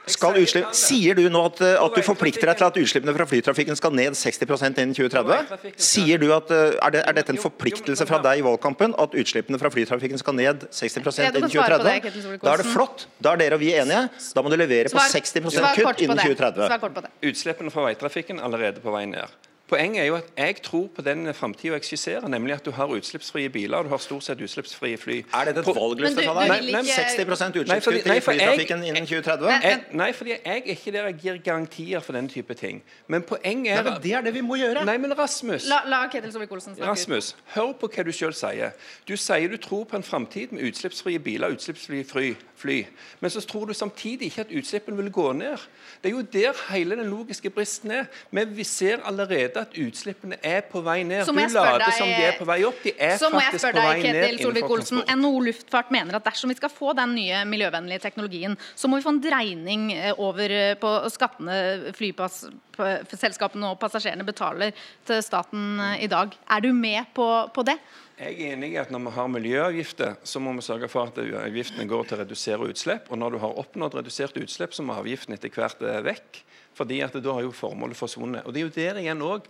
Utslipp, 0.09 0.69
sier 0.77 1.17
du 1.17 1.23
nå 1.31 1.41
at, 1.49 1.61
at, 1.61 1.95
du 1.95 2.05
forplikter 2.05 2.49
deg 2.49 2.59
til 2.59 2.67
at 2.67 2.79
utslippene 2.81 3.15
fra 3.15 3.27
flytrafikken 3.29 3.77
skal 3.79 3.95
ned 3.95 4.17
60 4.17 4.65
innen 4.69 4.95
2030? 4.97 5.73
Sier 5.89 6.21
du 6.21 6.29
at, 6.35 6.51
er, 6.51 6.95
det, 6.95 7.03
er, 7.03 7.17
dette 7.19 7.35
en 7.35 7.41
forpliktelse 7.41 8.07
fra 8.09 8.21
deg 8.23 8.41
i 8.41 8.45
valgkampen 8.45 8.95
at 9.01 9.17
utslippene 9.17 9.59
fra 9.61 9.71
flytrafikken 9.73 10.21
skal 10.21 10.37
ned 10.39 10.65
60 10.75 10.99
innen 11.01 11.49
2030? 11.49 12.39
Da 12.43 12.55
er 12.55 12.63
det 12.63 12.69
flott. 12.69 13.07
Da 13.19 13.35
er 13.35 13.43
dere 13.43 13.59
og 13.59 13.63
vi 13.63 13.73
enige. 13.75 14.07
Da 14.35 14.45
må 14.45 14.51
du 14.53 14.57
levere 14.59 14.91
på 14.93 15.05
60 15.13 15.39
kutt 15.81 16.03
innen 16.05 16.23
2030. 16.23 17.13
Utslippene 17.29 17.73
fra 17.73 17.89
veitrafikken 17.89 18.41
er 18.41 18.49
allerede 18.49 18.83
på 18.83 18.93
vei 18.95 19.05
ned. 19.09 19.48
Poenget 19.69 20.01
er 20.01 20.07
jo 20.07 20.15
at 20.17 20.29
jeg 20.37 20.55
tror 20.65 20.87
på 20.95 21.03
den 21.05 21.33
framtida 21.37 21.77
jeg 21.77 21.83
skisserer, 21.85 22.27
nemlig 22.27 22.55
at 22.55 22.65
du 22.65 22.71
har 22.73 22.89
utslippsfrie 22.89 23.49
biler 23.53 23.77
og 23.77 23.85
du 23.85 23.89
har 23.93 24.01
stort 24.01 24.25
sett 24.25 24.41
utslippsfrie 24.41 24.97
fly. 24.97 25.19
Er 25.33 25.51
dette 25.51 25.61
et 25.61 25.69
valgløfte 25.77 26.25
fra 26.25 26.45
deg? 26.47 26.69
60% 26.89 27.59
utslippskutt 27.61 28.09
i 28.09 28.23
flytrafikken 28.25 28.83
innen 28.89 29.05
2030? 29.05 29.51
Jeg, 29.63 29.81
nei, 30.01 30.09
fordi 30.17 30.33
jeg 30.33 30.41
er 30.45 30.73
ikke 30.73 30.95
der 30.95 31.09
jeg 31.11 31.19
gir 31.21 31.37
garantier 31.45 32.01
for 32.05 32.17
den 32.17 32.29
type 32.29 32.57
ting. 32.57 32.81
Men 33.07 33.21
poenget 33.29 33.77
er 33.77 33.83
nei, 33.83 33.91
men 33.91 34.01
Det 34.03 34.13
er 34.17 34.25
det 34.25 34.33
vi 34.33 34.41
må 34.41 34.57
gjøre. 34.57 34.85
Nei, 34.89 34.97
men 34.97 35.13
Rasmus 35.17 35.69
La, 35.69 35.83
la 35.85 36.01
Ketil 36.09 36.33
Solvik-Olsen 36.33 36.75
snakke 36.75 36.91
Rasmus, 36.91 37.35
hør 37.53 37.73
på 37.77 37.91
hva 37.93 38.05
du 38.07 38.11
sjøl 38.15 38.33
sier. 38.33 38.73
Du 39.07 39.15
sier 39.17 39.53
du 39.53 39.57
tror 39.61 39.85
på 39.89 39.99
en 39.99 40.03
framtid 40.03 40.55
med 40.55 40.65
utslippsfrie 40.71 41.21
biler, 41.21 41.47
og 41.53 41.59
utslippsfrie 41.59 42.07
fly, 42.09 42.33
fly. 42.59 42.79
Men 43.19 43.31
så 43.33 43.41
tror 43.47 43.69
du 43.69 43.73
samtidig 43.77 44.29
ikke 44.29 44.45
at 44.45 44.53
utslippene 44.59 44.97
vil 44.99 45.11
gå 45.13 45.31
ned. 45.37 45.65
Det 46.03 46.11
er 46.11 46.15
jo 46.15 46.23
der 46.33 46.59
hele 46.69 46.97
den 46.99 47.09
logiske 47.11 47.49
bristen 47.53 47.91
er. 47.91 48.09
Men 48.31 48.51
vi 48.57 48.63
ser 48.67 49.03
allerede 49.07 49.61
at 49.61 49.75
utslippene 49.79 50.37
er 50.43 50.61
på 50.71 50.81
vei 50.85 51.03
ned. 51.03 51.25
Du 51.25 51.33
later 51.33 51.91
som 51.97 52.07
de 52.07 52.25
er 52.27 52.37
på 52.39 52.47
vei 52.49 52.59
opp. 52.67 52.81
De 52.83 52.93
er 52.95 53.17
faktisk 53.17 53.65
på 53.65 53.83
vei 53.83 54.01
ned. 54.01 54.19
Ketil 54.19 54.41
Solvik-Olsen, 54.43 55.03
NHO 55.19 55.43
Luftfart 55.49 55.91
mener 55.95 56.19
at 56.19 56.27
dersom 56.27 56.51
vi 56.51 56.57
skal 56.59 56.73
få 56.73 56.93
den 56.97 57.15
nye 57.17 57.43
miljøvennlige 57.49 58.03
teknologien, 58.05 58.57
så 58.75 58.87
må 58.87 58.99
vi 58.99 59.07
få 59.07 59.15
en 59.15 59.23
dreining 59.23 59.89
eh, 59.95 60.11
over 60.17 60.55
eh, 60.55 60.75
på 60.79 60.93
skattene 61.13 61.57
flyselskapene 61.97 63.73
og 63.73 63.79
passasjerene 63.81 64.27
betaler 64.27 64.75
til 65.07 65.23
staten 65.25 65.79
eh, 65.89 66.05
i 66.05 66.11
dag. 66.11 66.35
Er 66.49 66.63
du 66.63 66.71
med 66.75 67.11
på, 67.15 67.27
på 67.53 67.65
det? 67.67 67.79
Jeg 68.19 68.35
er 68.35 68.51
enig 68.51 68.73
i 68.73 68.79
at 68.81 68.89
Når 68.91 68.99
vi 69.05 69.11
har 69.15 69.27
miljøavgifter, 69.31 70.15
så 70.27 70.39
må 70.43 70.51
vi 70.57 70.63
sørge 70.65 70.89
for 70.91 71.07
at 71.07 71.19
avgiftene 71.23 71.87
går 71.87 72.03
til 72.03 72.17
å 72.17 72.21
redusere 72.25 72.67
utslipp. 72.67 73.07
Og 73.07 73.19
når 73.21 73.31
du 73.31 73.37
har 73.39 73.59
oppnådd 73.61 73.95
reduserte 73.95 74.43
utslipp, 74.43 74.75
så 74.75 74.83
må 74.83 74.97
avgiftene 74.99 75.39
etter 75.39 75.53
hvert 75.55 75.79
vekk 76.03 76.43
fordi 76.79 76.99
at 77.03 77.15
da 77.19 77.33
har 77.33 77.43
jo 77.43 77.55
formålet 77.55 77.97
forsvunnet. 77.97 78.45
Og 78.45 78.53
Det 78.53 78.61
er 78.61 78.67
jo 78.67 78.75
der 78.75 78.99
igjen 79.01 79.23
òg 79.25 79.47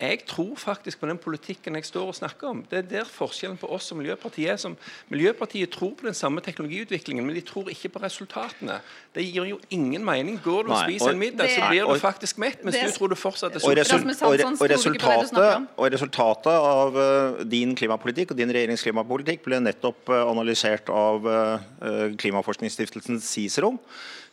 jeg 0.00 0.22
tror 0.26 0.54
faktisk 0.56 1.00
på 1.00 1.08
den 1.10 1.18
politikken 1.20 1.76
jeg 1.76 1.84
står 1.84 2.12
og 2.12 2.16
snakker 2.16 2.48
om. 2.48 2.62
Det 2.70 2.78
er 2.78 2.86
der 2.88 3.08
forskjellen 3.08 3.58
på 3.60 3.68
oss 3.68 3.90
og 3.92 3.98
Miljøpartiet 4.00 4.54
er. 4.54 4.56
Som 4.60 4.76
Miljøpartiet 5.12 5.70
tror 5.74 5.92
på 5.98 6.06
den 6.06 6.16
samme 6.16 6.40
teknologiutviklingen, 6.44 7.26
men 7.26 7.36
de 7.36 7.42
tror 7.44 7.68
ikke 7.68 7.90
på 7.92 8.02
resultatene. 8.04 8.78
Det 9.14 9.26
gir 9.26 9.50
jo 9.50 9.58
ingen 9.70 10.04
mening. 10.04 10.38
Går 10.44 10.64
du 10.64 10.72
og 10.72 10.80
spiser 10.86 11.12
en 11.12 11.20
middag, 11.20 11.52
så 11.52 11.68
blir 11.68 11.84
du 11.84 12.00
faktisk 12.00 12.40
mett, 12.40 12.64
mens 12.64 12.78
det, 12.78 12.86
du 12.88 12.96
tror 12.96 13.12
du 13.12 13.18
fortsatt 13.20 13.58
er 13.58 13.64
sulten. 13.64 14.14
Og, 14.24 14.38
og, 14.56 14.66
resultatet, 14.72 15.68
og 15.76 15.92
resultatet 15.92 16.50
av 16.54 16.96
uh, 16.96 17.44
din 17.44 17.76
klimapolitikk 17.76 18.32
og 18.32 18.40
din 18.40 18.56
regjerings 18.56 18.86
klimapolitikk 18.86 19.44
ble 19.44 19.60
nettopp 19.60 20.08
uh, 20.08 20.22
analysert 20.30 20.88
av 20.88 21.28
uh, 21.28 22.16
Klimaforskningsstiftelsen 22.20 23.20
Cicero. 23.24 23.74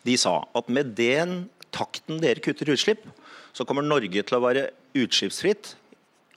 De 0.07 0.15
sa 0.19 0.39
at 0.55 0.71
med 0.71 0.95
den 0.95 1.41
takten 1.75 2.21
dere 2.23 2.39
kutter 2.43 2.71
utslipp, 2.71 3.03
så 3.57 3.65
kommer 3.65 3.85
Norge 3.85 4.21
til 4.23 4.37
å 4.37 4.43
være 4.43 4.69
utslippsfritt 5.05 5.75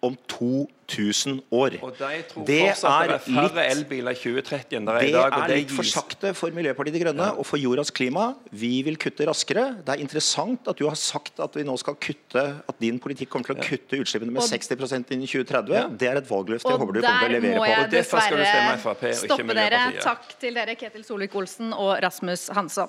om 0.00 0.14
2000 0.32 1.42
år. 1.52 1.74
Og 1.84 1.92
de 1.98 2.22
tror 2.30 2.46
Det 2.48 2.56
fortsatt 2.70 3.08
det 3.10 3.14
er 3.14 3.24
færre 3.26 3.64
elbiler 3.68 4.16
2030 4.16 4.78
enn 4.78 4.86
det 4.88 4.94
er 4.94 5.04
i 5.04 5.12
dag. 5.12 5.34
og 5.36 5.42
er 5.44 5.52
litt 5.60 5.74
for 5.76 5.88
sakte 5.88 6.32
for 6.34 6.56
Miljøpartiet 6.56 6.96
De 6.96 7.02
Grønne 7.02 7.26
og 7.36 7.44
for 7.46 7.60
jordas 7.60 7.92
klima. 7.92 8.30
Vi 8.50 8.80
vil 8.86 8.96
kutte 8.96 9.26
raskere. 9.28 9.66
Det 9.84 9.92
er 9.92 10.00
interessant 10.00 10.70
at 10.72 10.80
du 10.80 10.86
har 10.88 10.96
sagt 10.96 11.38
at 11.44 11.58
vi 11.58 11.66
nå 11.68 11.76
skal 11.78 11.98
kutte 12.00 12.40
At 12.40 12.80
din 12.80 12.98
politikk 12.98 13.28
kommer 13.28 13.50
til 13.50 13.56
å 13.56 13.66
kutte 13.66 14.00
utslippene 14.00 14.32
med 14.32 14.42
Og- 14.42 14.48
60% 14.48 15.12
innen 15.12 15.26
2030. 15.28 15.74
Ja. 15.74 15.86
Det 15.88 16.08
er 16.08 16.16
et 16.16 16.28
valgløfte 16.28 16.70
jeg 16.70 16.78
håper 16.80 16.92
du 16.94 17.00
kommer 17.02 17.20
til 17.20 17.36
å 17.36 17.36
levere 17.36 17.54
på. 17.54 17.60
Og 17.60 17.66
der 17.66 17.76
må 17.76 17.82
jeg 17.82 17.90
dessverre 17.90 19.14
stoppe 19.14 19.54
dere. 19.54 20.00
Takk 20.00 20.38
til 20.40 20.54
dere, 20.54 20.74
Ketil 20.76 21.04
Solvik-Olsen 21.04 21.72
og 21.76 22.02
Rasmus 22.02 22.48
Hansson. 22.48 22.88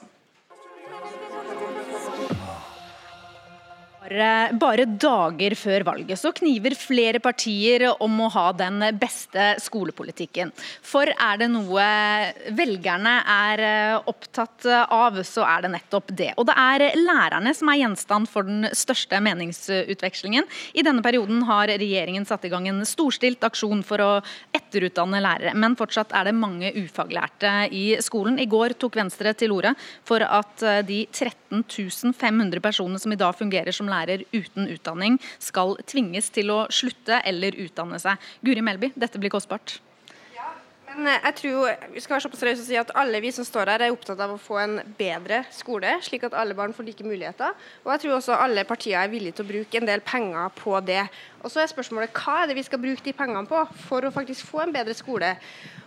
Bare, 4.12 4.52
bare 4.60 4.84
dager 5.00 5.54
før 5.56 5.86
valget 5.88 6.20
så 6.20 6.34
kniver 6.36 6.74
flere 6.76 7.22
partier 7.24 7.86
om 8.04 8.18
å 8.26 8.28
ha 8.34 8.50
den 8.52 8.84
beste 9.00 9.54
skolepolitikken. 9.64 10.52
For 10.84 11.08
er 11.08 11.40
det 11.40 11.48
noe 11.54 11.86
velgerne 12.58 13.14
er 13.24 13.64
eh, 13.64 14.10
opptatt 14.12 14.68
av, 14.68 15.22
så 15.24 15.46
er 15.48 15.64
det 15.64 15.72
nettopp 15.78 16.12
det. 16.12 16.32
Og 16.36 16.50
det 16.50 16.58
er 16.60 17.00
lærerne 17.00 17.54
som 17.56 17.72
er 17.72 17.80
gjenstand 17.86 18.28
for 18.32 18.48
den 18.50 18.68
største 18.76 19.22
meningsutvekslingen. 19.24 20.50
I 20.76 20.84
denne 20.84 21.06
perioden 21.06 21.46
har 21.48 21.72
regjeringen 21.72 22.28
satt 22.28 22.50
i 22.50 22.52
gang 22.52 22.68
en 22.68 22.84
storstilt 22.88 23.48
aksjon 23.48 23.86
for 23.88 24.04
å 24.04 24.12
etterutdanne 24.52 25.24
lærere, 25.24 25.56
men 25.56 25.80
fortsatt 25.80 26.12
er 26.18 26.28
det 26.28 26.36
mange 26.36 26.74
ufaglærte 26.82 27.54
i 27.72 27.86
skolen. 28.04 28.42
I 28.44 28.50
går 28.52 28.76
tok 28.82 29.00
Venstre 29.00 29.32
til 29.40 29.56
orde 29.56 29.72
for 30.04 30.28
at 30.28 30.68
eh, 30.68 30.84
de 30.84 31.06
13 31.08 31.64
500 32.18 32.62
personene 32.64 33.00
som 33.00 33.12
i 33.12 33.20
dag 33.20 33.36
fungerer 33.36 33.76
som 33.76 33.90
lærer 34.02 34.26
uten 34.34 34.68
utdanning, 34.72 35.20
skal 35.40 35.78
tvinges 35.86 36.32
til 36.34 36.52
å 36.54 36.66
slutte 36.74 37.22
eller 37.26 37.58
utdanne 37.62 38.02
seg. 38.02 38.20
Guri 38.46 38.66
Melby, 38.66 38.94
dette 39.00 39.22
blir 39.22 39.34
kostbart. 39.34 39.80
Men 40.92 41.08
eh, 41.08 41.22
jeg 41.28 41.38
tror 41.40 41.92
vi 41.94 42.02
skal 42.04 42.16
være 42.16 42.26
såpass 42.26 42.42
seriøse 42.44 42.64
og 42.64 42.68
si 42.68 42.80
at 42.80 42.94
alle 43.00 43.22
vi 43.24 43.32
som 43.36 43.48
står 43.48 43.72
her 43.74 43.86
er 43.86 43.94
opptatt 43.96 44.20
av 44.24 44.34
å 44.34 44.40
få 44.42 44.60
en 44.62 44.78
bedre 44.98 45.44
skole, 45.56 45.94
slik 46.04 46.26
at 46.28 46.36
alle 46.38 46.56
barn 46.58 46.76
får 46.76 46.88
like 46.88 47.06
muligheter. 47.08 47.56
Og 47.86 47.94
jeg 47.94 48.04
tror 48.04 48.18
også 48.18 48.40
alle 48.40 48.66
partier 48.68 49.00
er 49.00 49.12
villige 49.12 49.38
til 49.40 49.48
å 49.48 49.52
bruke 49.54 49.80
en 49.80 49.88
del 49.88 50.04
penger 50.06 50.52
på 50.58 50.76
det. 50.88 51.06
Og 51.42 51.52
så 51.52 51.64
er 51.64 51.72
spørsmålet 51.72 52.14
hva 52.16 52.42
er 52.42 52.52
det 52.52 52.58
vi 52.60 52.66
skal 52.66 52.82
bruke 52.82 53.04
de 53.06 53.14
pengene 53.18 53.48
på 53.50 53.64
for 53.88 54.06
å 54.06 54.14
faktisk 54.14 54.46
få 54.50 54.64
en 54.66 54.74
bedre 54.76 54.94
skole. 54.98 55.34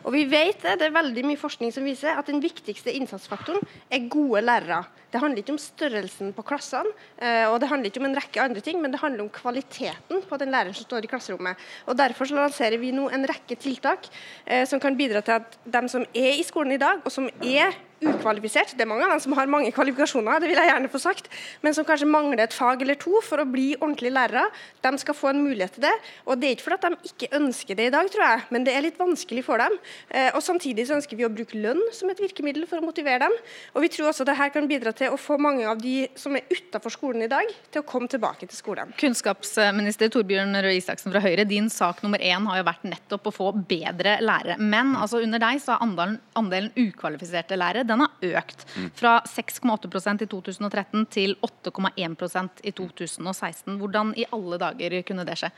Og 0.05 0.13
vi 0.13 0.25
vet 0.29 0.61
det, 0.61 0.77
det 0.81 0.89
er 0.89 0.97
veldig 0.97 1.25
mye 1.25 1.41
forskning 1.41 1.73
som 1.73 1.87
viser 1.87 2.19
at 2.19 2.29
den 2.29 2.43
viktigste 2.43 2.93
innsatsfaktoren 2.93 3.63
er 3.89 4.09
gode 4.13 4.43
lærere. 4.45 4.83
Det 5.15 5.21
handler 5.23 5.45
ikke 5.45 5.55
om 5.55 5.63
størrelsen 5.63 6.33
på 6.35 6.43
klassene, 6.45 6.91
eh, 7.23 7.47
og 7.47 7.61
det 7.63 7.71
handler 7.71 7.89
ikke 7.89 8.03
om 8.03 8.09
en 8.09 8.19
rekke 8.19 8.43
andre 8.43 8.65
ting, 8.67 8.81
men 8.83 8.91
det 8.91 8.99
handler 9.01 9.23
om 9.23 9.31
kvaliteten 9.33 10.25
på 10.27 10.39
den 10.43 10.51
læreren 10.51 10.75
som 10.75 10.89
står 10.89 11.07
i 11.07 11.11
klasserommet. 11.13 11.61
Og 11.87 11.97
Derfor 11.97 12.27
så 12.27 12.37
lanserer 12.37 12.81
vi 12.83 12.91
nå 12.93 13.07
en 13.15 13.27
rekke 13.31 13.57
tiltak 13.57 14.11
eh, 14.45 14.67
som 14.67 14.83
kan 14.83 14.99
bidra 14.99 15.23
til 15.23 15.39
at 15.39 15.59
de 15.65 15.85
som 15.89 16.05
er 16.11 16.35
i 16.35 16.45
skolen 16.45 16.75
i 16.75 16.83
dag, 16.83 16.99
og 17.07 17.15
som 17.15 17.31
er 17.41 17.79
ukvalifisert, 18.13 18.75
det 18.77 18.85
er 18.85 18.91
mange 18.91 19.07
av 19.07 19.15
dem 19.15 19.23
som 19.25 19.37
har 19.39 19.51
mange 19.51 19.73
kvalifikasjoner, 19.75 20.43
det 20.43 20.51
vil 20.51 20.61
jeg 20.61 20.71
gjerne 20.71 20.91
få 20.93 21.01
sagt, 21.03 21.31
men 21.65 21.77
som 21.77 21.87
kanskje 21.89 22.09
mangler 22.11 22.45
et 22.45 22.57
fag 22.57 22.83
eller 22.85 22.99
to 23.01 23.21
for 23.25 23.43
å 23.43 23.49
bli 23.49 23.73
ordentlige 23.81 24.15
lærere, 24.15 24.47
de 24.85 24.93
skal 25.01 25.17
få 25.17 25.33
en 25.33 25.43
mulighet 25.45 25.77
til 25.79 25.87
det. 25.87 25.95
Og 26.29 26.41
Det 26.41 26.49
er 26.49 26.57
ikke 26.57 26.67
fordi 26.69 26.91
de 26.91 27.11
ikke 27.11 27.31
ønsker 27.39 27.79
det 27.79 27.87
i 27.89 27.93
dag, 27.95 28.09
tror 28.13 28.25
jeg, 28.27 28.43
men 28.55 28.67
det 28.67 28.75
er 28.75 28.85
litt 28.85 28.99
vanskelig 29.01 29.45
for 29.47 29.63
dem. 29.63 29.77
Eh, 30.11 30.31
og 30.35 30.43
Samtidig 30.45 30.87
så 30.89 30.99
ønsker 30.99 31.17
vi 31.17 31.27
å 31.27 31.33
bruke 31.33 31.59
lønn 31.59 31.81
som 31.95 32.11
et 32.13 32.21
virkemiddel 32.21 32.67
for 32.69 32.83
å 32.83 32.85
motivere 32.85 33.25
dem. 33.25 33.37
Og 33.75 33.85
vi 33.85 33.91
tror 33.95 34.11
også 34.11 34.27
det 34.29 34.37
her 34.39 34.53
kan 34.55 34.69
bidra 34.69 34.93
til 34.97 35.15
å 35.15 35.21
få 35.21 35.39
mange 35.41 35.65
av 35.69 35.81
de 35.81 36.09
som 36.21 36.37
er 36.37 36.45
utafor 36.53 36.93
skolen 36.93 37.25
i 37.25 37.31
dag, 37.31 37.49
til 37.73 37.83
å 37.83 37.87
komme 37.89 38.11
tilbake 38.13 38.47
til 38.47 38.59
skolen. 38.59 38.93
Kunnskapsminister 39.01 40.13
Torbjørn 40.13 40.61
Røe 40.65 40.77
Isaksen 40.79 41.15
fra 41.15 41.23
Høyre, 41.25 41.47
din 41.49 41.71
sak 41.73 42.03
nummer 42.05 42.23
én 42.23 42.47
har 42.51 42.61
jo 42.61 42.69
vært 42.69 42.87
nettopp 42.89 43.31
å 43.31 43.35
få 43.35 43.51
bedre 43.57 44.19
lærere. 44.23 44.59
Men 44.61 44.95
altså 44.99 45.23
under 45.25 45.43
deg 45.43 45.63
så 45.65 45.75
er 45.75 45.85
andelen, 45.87 46.19
andelen 46.39 46.73
ukvalifiserte 46.77 47.59
lærere 47.59 47.87
den 47.95 48.05
har 48.05 48.43
økt. 48.43 48.67
Fra 48.99 49.15
6,8% 49.31 50.27
i 50.27 50.31
2013 50.31 51.07
til 51.15 51.37
8,1% 51.47 52.63
i 52.65 52.75
2016. 52.75 53.79
Hvordan 53.81 54.15
i 54.19 54.29
alle 54.35 54.61
dager 54.61 55.01
kunne 55.07 55.27
det 55.27 55.39
skje? 55.41 55.53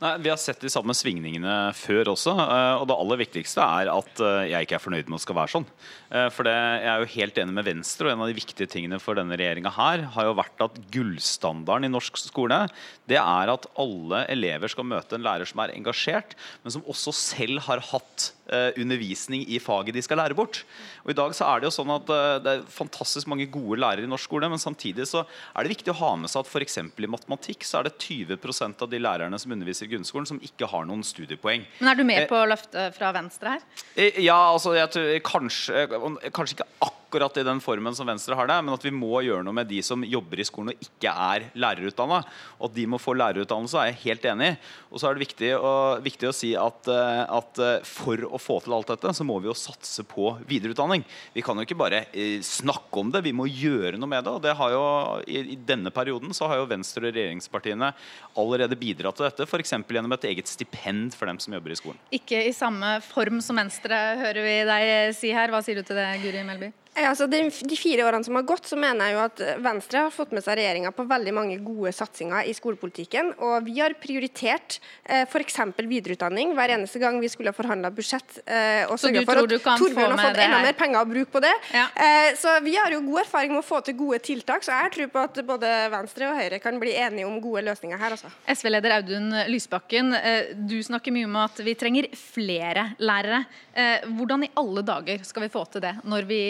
Nei, 0.00 0.14
Vi 0.24 0.30
har 0.32 0.38
sett 0.40 0.62
de 0.64 0.70
samme 0.72 0.94
svingningene 0.96 1.74
før 1.76 2.08
også. 2.14 2.32
eh, 2.32 2.80
Og 2.80 2.86
det 2.88 2.96
aller 2.96 3.20
viktigste 3.20 3.60
er 3.60 3.90
at 3.92 4.20
eh, 4.24 4.48
jeg 4.48 4.64
ikke 4.66 4.78
er 4.78 4.84
fornøyd 4.86 5.08
med 5.10 5.18
at 5.18 5.20
det 5.20 5.26
skal 5.26 5.36
være 5.36 5.52
sånn. 5.54 5.66
Eh, 6.10 6.28
For 6.32 6.48
det, 6.48 6.54
Jeg 6.54 6.88
er 6.88 7.04
jo 7.04 7.10
helt 7.20 7.40
enig 7.42 7.56
med 7.58 7.68
Venstre, 7.68 8.06
og 8.08 8.12
en 8.14 8.24
av 8.24 8.30
de 8.32 8.38
viktige 8.40 8.70
tingene 8.70 9.00
for 9.00 9.14
denne 9.14 9.36
regjeringa 9.36 9.72
her 9.76 10.06
har 10.16 10.24
jo 10.30 10.38
vært 10.40 10.64
at 10.64 10.80
gullstandarden 10.90 11.84
i 11.84 11.92
norsk 11.92 12.16
skole 12.16 12.62
det 13.10 13.18
er 13.18 13.50
at 13.52 13.66
alle 13.76 14.24
elever 14.30 14.70
skal 14.70 14.86
møte 14.86 15.16
en 15.18 15.24
lærer 15.26 15.44
som 15.48 15.60
er 15.60 15.74
engasjert, 15.74 16.32
men 16.62 16.72
som 16.72 16.82
også 16.88 17.12
selv 17.12 17.60
har 17.66 17.80
hatt 17.90 18.30
undervisning 18.78 19.44
i 19.46 19.60
faget 19.62 19.94
de 19.94 20.02
skal 20.02 20.18
lære 20.18 20.34
bort. 20.34 20.64
Og 21.04 21.12
I 21.12 21.14
dag 21.14 21.34
så 21.38 21.46
er 21.46 21.60
det 21.60 21.68
jo 21.68 21.74
sånn 21.74 21.92
at 21.94 22.08
det 22.42 22.50
er 22.50 22.64
fantastisk 22.70 23.28
mange 23.30 23.46
gode 23.50 23.78
lærere 23.78 24.02
i 24.06 24.10
norsk 24.10 24.26
skole, 24.26 24.48
men 24.50 24.58
samtidig 24.58 25.06
så 25.06 25.22
er 25.22 25.62
det 25.66 25.74
viktig 25.76 25.92
å 25.94 25.98
ha 26.00 26.10
med 26.18 26.30
seg 26.32 26.42
at 26.42 26.50
f.eks. 26.50 26.78
i 26.82 27.10
matematikk 27.10 27.62
så 27.66 27.78
er 27.80 27.88
det 27.88 27.94
20% 28.02 28.82
av 28.82 28.90
de 28.90 28.98
lærerne 29.02 29.38
som 29.38 29.54
underviser 29.60 29.86
i 29.86 29.92
grunnskolen, 29.94 30.26
som 30.26 30.40
ikke 30.42 30.68
har 30.72 30.88
noen 30.88 31.04
studiepoeng. 31.06 31.66
Men 31.80 31.92
er 31.92 32.00
du 32.00 32.04
med 32.08 32.24
Eh, 32.24 32.28
på 32.30 32.40
løftet 32.48 32.96
fra 32.96 33.12
Venstre 33.16 33.56
her? 33.58 33.68
Eh, 33.96 34.18
Ja, 34.24 34.40
altså 34.52 34.74
jeg 34.74 34.90
tror 34.90 35.20
kanskje, 35.22 35.86
kanskje 36.34 36.58
ikke 36.58 36.68
akkurat 37.10 37.36
i 37.40 37.42
den 37.42 37.58
formen 37.58 37.94
som 37.96 38.06
Venstre 38.06 38.36
har 38.38 38.46
det, 38.46 38.56
men 38.62 38.74
at 38.74 38.84
vi 38.86 38.90
må 38.94 39.18
gjøre 39.26 39.42
noe 39.42 39.54
med 39.56 39.66
de 39.66 39.80
som 39.82 40.02
jobber 40.06 40.38
i 40.38 40.44
skolen 40.46 40.70
og 40.70 40.84
ikke 40.84 41.10
er 41.10 41.48
lærerutdanna. 41.58 42.20
Og 42.60 42.68
at 42.68 42.76
de 42.76 42.84
må 42.86 43.00
få 43.02 43.16
lærerutdannelse, 43.18 43.80
er 43.80 43.88
jeg 43.90 43.98
helt 44.04 44.28
enig 44.30 44.50
i. 44.52 44.58
Og 44.92 45.00
så 45.02 45.08
er 45.08 45.16
det 45.18 45.24
viktig 45.24 45.50
å, 45.58 45.72
viktig 46.04 46.28
å 46.30 46.34
si 46.36 46.52
at, 46.54 46.86
eh, 46.86 47.24
at 47.26 47.58
eh, 47.58 47.82
for 47.88 48.22
å 48.30 48.38
få 48.38 48.60
til 48.62 48.76
alt 48.76 48.92
dette, 48.92 49.14
så 49.18 49.26
må 49.26 49.40
vi 49.42 49.50
jo 49.50 49.56
satse 49.58 50.04
på 50.06 50.36
videreutdanning. 50.46 51.02
Vi 51.34 51.42
kan 51.42 51.58
jo 51.58 51.66
ikke 51.66 51.78
bare 51.82 52.04
eh, 52.14 52.38
snakke 52.46 53.02
om 53.02 53.10
det, 53.10 53.24
vi 53.26 53.34
må 53.34 53.48
gjøre 53.50 53.98
noe 53.98 54.10
med 54.14 54.22
det. 54.28 54.36
Og 54.38 54.42
det 54.46 54.54
har 54.60 54.70
jo, 54.76 54.84
i, 55.26 55.42
i 55.56 55.58
denne 55.58 55.90
perioden 55.90 56.30
så 56.36 56.46
har 56.46 56.62
jo 56.62 56.70
Venstre 56.70 57.10
og 57.10 57.16
regjeringspartiene 57.18 57.90
allerede 58.38 58.78
bidratt 58.78 59.18
til 59.18 59.26
dette, 59.26 59.49
f.eks. 59.50 59.74
gjennom 59.90 60.14
et 60.16 60.28
eget 60.30 60.50
stipend 60.50 61.16
for 61.18 61.30
dem 61.30 61.40
som 61.42 61.56
jobber 61.56 61.74
i 61.74 61.78
skolen. 61.78 62.00
Ikke 62.14 62.44
i 62.46 62.54
samme 62.56 62.96
form 63.04 63.42
som 63.44 63.58
Venstre, 63.60 63.98
hører 64.22 64.46
vi 64.46 64.56
deg 64.70 65.16
si 65.18 65.34
her. 65.34 65.52
Hva 65.52 65.62
sier 65.66 65.80
du 65.80 65.86
til 65.86 65.98
det, 65.98 66.08
Guri 66.22 66.46
Melby? 66.46 66.70
Altså 67.00 67.26
de, 67.30 67.38
de 67.48 67.76
fire 67.78 68.02
årene 68.04 68.26
som 68.26 68.34
har 68.34 68.42
gått, 68.48 68.66
så 68.66 68.76
mener 68.76 69.06
jeg 69.06 69.14
jo 69.14 69.20
at 69.22 69.40
Venstre 69.62 70.02
har 70.04 70.10
fått 70.12 70.32
med 70.34 70.42
seg 70.44 70.58
regjeringa 70.58 70.90
på 70.92 71.04
veldig 71.08 71.32
mange 71.36 71.56
gode 71.62 71.92
satsinger 71.94 72.48
i 72.50 72.54
skolepolitikken. 72.56 73.30
Og 73.46 73.64
vi 73.68 73.76
har 73.78 73.94
prioritert 74.02 74.80
eh, 75.04 75.22
f.eks. 75.22 75.60
videreutdanning 75.78 76.52
hver 76.58 76.74
eneste 76.74 77.00
gang 77.02 77.20
vi 77.22 77.30
skulle 77.30 77.54
ha 77.54 77.56
forhandla 77.56 77.92
budsjett. 77.94 78.40
Eh, 78.44 78.82
og 78.90 78.98
Så 79.00 79.12
du 79.14 79.20
for 79.22 79.38
at 79.38 79.54
Torbjørn 79.80 80.16
har 80.16 80.24
fått 80.32 80.42
enda 80.42 80.60
mer 80.66 80.76
penger 80.78 81.00
å 81.04 81.08
bruke 81.08 81.30
på 81.38 81.42
det. 81.44 81.54
Ja. 81.72 81.86
Eh, 81.94 82.34
så 82.40 82.56
vi 82.66 82.74
har 82.76 82.92
jo 82.92 83.00
god 83.06 83.22
erfaring 83.22 83.54
med 83.54 83.62
å 83.62 83.68
få 83.70 83.80
til 83.86 83.96
gode 84.00 84.20
tiltak, 84.26 84.66
så 84.66 84.74
jeg 84.82 84.94
tror 84.98 85.12
på 85.14 85.24
at 85.30 85.40
både 85.46 85.72
Venstre 85.94 86.28
og 86.28 86.36
Høyre 86.42 86.60
kan 86.62 86.82
bli 86.82 86.96
enige 86.98 87.28
om 87.30 87.38
gode 87.42 87.64
løsninger 87.70 88.02
her. 88.02 88.18
altså. 88.18 88.32
SV-leder 88.50 88.96
Audun 88.98 89.30
Lysbakken, 89.48 90.12
eh, 90.18 90.52
du 90.58 90.76
snakker 90.84 91.14
mye 91.14 91.30
om 91.30 91.38
at 91.46 91.62
vi 91.64 91.78
trenger 91.78 92.10
flere 92.18 92.90
lærere. 92.98 93.44
Eh, 93.72 94.06
Hvordan 94.10 94.44
i 94.44 94.50
alle 94.58 94.82
dager 94.82 95.22
skal 95.24 95.46
vi 95.46 95.52
få 95.52 95.64
til 95.70 95.84
det, 95.84 95.94
når 96.04 96.26
vi, 96.28 96.40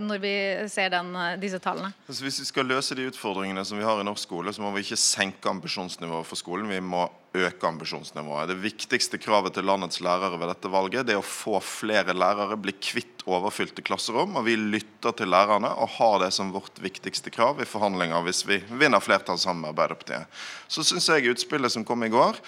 når 0.00 0.20
vi 0.22 0.34
ser 0.72 0.90
den, 0.92 1.14
eh, 1.16 1.36
disse 1.40 1.60
tallene? 1.62 1.92
Altså, 2.08 2.24
hvis 2.26 2.40
vi 2.42 2.48
skal 2.48 2.68
løse 2.70 2.96
de 2.98 3.08
utfordringene 3.10 3.64
som 3.66 3.78
vi 3.80 3.86
har 3.86 4.00
i 4.00 4.06
norsk 4.06 4.28
skole, 4.28 4.52
så 4.52 4.62
må 4.64 4.72
vi 4.74 4.84
ikke 4.84 5.00
senke 5.00 5.50
ambisjonsnivået 5.50 6.28
for 6.28 6.40
skolen. 6.40 6.70
Vi 6.70 6.80
må 6.80 7.06
øke 7.36 7.66
ambisjonsnivået. 7.68 8.48
Det 8.50 8.58
viktigste 8.62 9.20
kravet 9.22 9.54
til 9.54 9.68
landets 9.68 10.00
lærere 10.02 10.38
ved 10.40 10.50
dette 10.50 10.70
valget 10.72 11.06
det 11.06 11.14
er 11.14 11.22
å 11.22 11.26
få 11.26 11.60
flere 11.62 12.14
lærere, 12.16 12.58
bli 12.58 12.74
kvitt 12.74 13.22
overfylte 13.30 13.84
klasserom. 13.86 14.34
Og 14.40 14.46
vi 14.48 14.56
lytter 14.58 15.14
til 15.16 15.30
lærerne 15.30 15.70
og 15.76 15.94
har 15.98 16.18
det 16.24 16.32
som 16.34 16.50
vårt 16.54 16.82
viktigste 16.82 17.30
krav 17.30 17.62
i 17.62 17.68
forhandlinger 17.68 18.26
hvis 18.26 18.42
vi 18.48 18.58
vinner 18.70 19.02
flertall 19.04 19.38
sammen 19.38 19.62
med 19.62 19.74
Arbeiderpartiet. 19.74 20.42
Så 20.66 20.86
syns 20.86 21.08
jeg 21.10 21.30
utspillet 21.30 21.72
som 21.72 21.86
kom 21.86 22.02
i 22.06 22.12
går, 22.12 22.40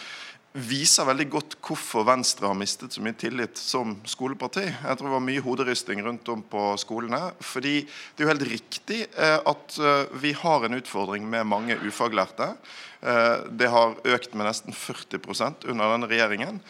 viser 0.52 1.06
veldig 1.08 1.26
godt 1.32 1.54
hvorfor 1.64 2.04
Venstre 2.04 2.50
har 2.50 2.56
mistet 2.58 2.92
så 2.92 3.02
mye 3.04 3.16
tillit 3.16 3.56
som 3.56 3.94
skoleparti. 4.08 4.66
Jeg 4.68 4.98
tror 4.98 5.08
det 5.08 5.14
var 5.14 5.24
mye 5.24 5.44
hoderysting 5.44 6.02
rundt 6.04 6.28
om 6.28 6.42
på 6.44 6.64
skolene. 6.80 7.32
fordi 7.40 7.80
det 7.82 8.20
er 8.20 8.26
jo 8.26 8.32
helt 8.34 8.50
riktig 8.50 9.00
eh, 9.16 9.38
at 9.38 9.78
eh, 9.78 10.12
vi 10.20 10.32
har 10.36 10.64
en 10.64 10.76
utfordring 10.76 11.28
med 11.28 11.48
mange 11.48 11.76
ufaglærte. 11.80 12.52
Eh, 13.00 13.48
Det 13.48 13.70
har 13.70 13.96
økt 14.04 14.34
med 14.34 14.46
nesten 14.46 14.72
40% 14.76 15.64
under 15.68 15.96
denne 15.96 16.10
regjeringen. 16.10 16.60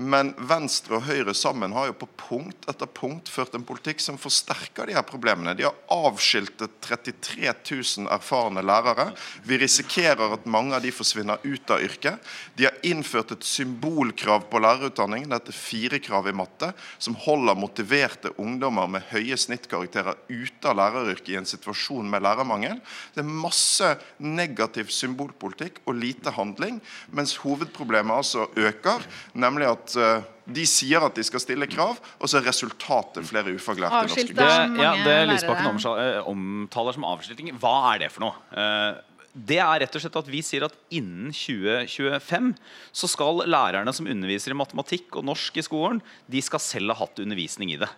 Men 0.00 0.30
Venstre 0.48 0.96
og 0.96 1.04
Høyre 1.04 1.34
sammen 1.36 1.74
har 1.76 1.90
jo 1.90 1.94
på 2.00 2.06
punkt 2.16 2.64
etter 2.70 2.88
punkt 2.88 3.28
ført 3.28 3.52
en 3.52 3.64
politikk 3.68 4.00
som 4.00 4.16
forsterker 4.16 4.88
de 4.88 4.94
her 4.96 5.04
problemene. 5.04 5.52
De 5.52 5.66
har 5.66 5.76
avskiltet 5.92 6.78
33 6.80 7.50
000 7.52 8.08
erfarne 8.14 8.62
lærere. 8.64 9.10
Vi 9.44 9.58
risikerer 9.60 10.32
at 10.38 10.46
mange 10.48 10.72
av 10.78 10.80
de 10.84 10.94
forsvinner 10.96 11.44
ut 11.44 11.72
av 11.74 11.84
yrket. 11.84 12.24
De 12.56 12.64
har 12.70 12.78
innført 12.88 13.34
et 13.36 13.44
symbolkrav 13.44 14.46
på 14.48 14.62
lærerutdanningen, 14.64 15.34
dette 15.34 15.52
firekrav 15.52 16.30
i 16.30 16.34
matte, 16.40 16.72
som 16.96 17.18
holder 17.26 17.60
motiverte 17.60 18.32
ungdommer 18.40 18.88
med 18.94 19.04
høye 19.12 19.36
snittkarakterer 19.36 20.16
ute 20.32 20.72
av 20.72 20.80
læreryrket 20.80 21.34
i 21.34 21.38
en 21.42 21.50
situasjon 21.52 22.08
med 22.08 22.24
lærermangel. 22.24 22.80
Det 23.12 23.26
er 23.26 23.28
masse 23.44 23.92
negativ 24.24 24.88
symbolpolitikk 24.88 25.82
og 25.84 26.00
lite 26.00 26.32
handling, 26.32 26.80
mens 27.12 27.36
hovedproblemet 27.44 28.22
altså 28.22 28.48
øker, 28.56 29.04
nemlig 29.36 29.68
at 29.68 29.81
uh, 29.98 30.24
de 30.46 30.64
sier 30.66 31.04
at 31.04 31.14
de 31.16 31.24
skal 31.26 31.42
stille 31.42 31.68
krav, 31.70 31.98
og 32.18 32.30
så 32.30 32.40
er 32.40 32.48
resultatet 32.48 33.26
flere 33.28 33.54
ufaglærte 33.54 34.02
norske. 34.08 34.26
norsk 34.34 34.36
Det, 34.38 34.82
ja, 34.82 34.92
det 35.06 35.16
Lysbakken 35.30 35.80
eh, 35.94 36.18
omtaler 36.28 36.96
som 36.96 37.06
avskilting, 37.08 37.52
hva 37.62 37.74
er 37.92 38.04
det 38.04 38.12
for 38.14 38.26
noe? 38.26 38.38
Uh, 38.54 39.00
det 39.32 39.58
er 39.64 39.80
rett 39.80 39.94
og 39.96 40.02
slett 40.04 40.16
at 40.20 40.28
Vi 40.28 40.42
sier 40.44 40.66
at 40.66 40.74
innen 40.92 41.30
2025 41.32 42.50
så 42.92 43.08
skal 43.08 43.44
lærerne 43.48 43.94
som 43.96 44.08
underviser 44.10 44.52
i 44.52 44.58
matematikk 44.58 45.16
og 45.16 45.24
norsk 45.30 45.56
i 45.56 45.64
skolen, 45.64 46.02
de 46.28 46.42
skal 46.44 46.60
selv 46.60 46.92
ha 46.92 47.00
hatt 47.06 47.22
undervisning 47.22 47.72
i 47.72 47.80
det. 47.80 47.88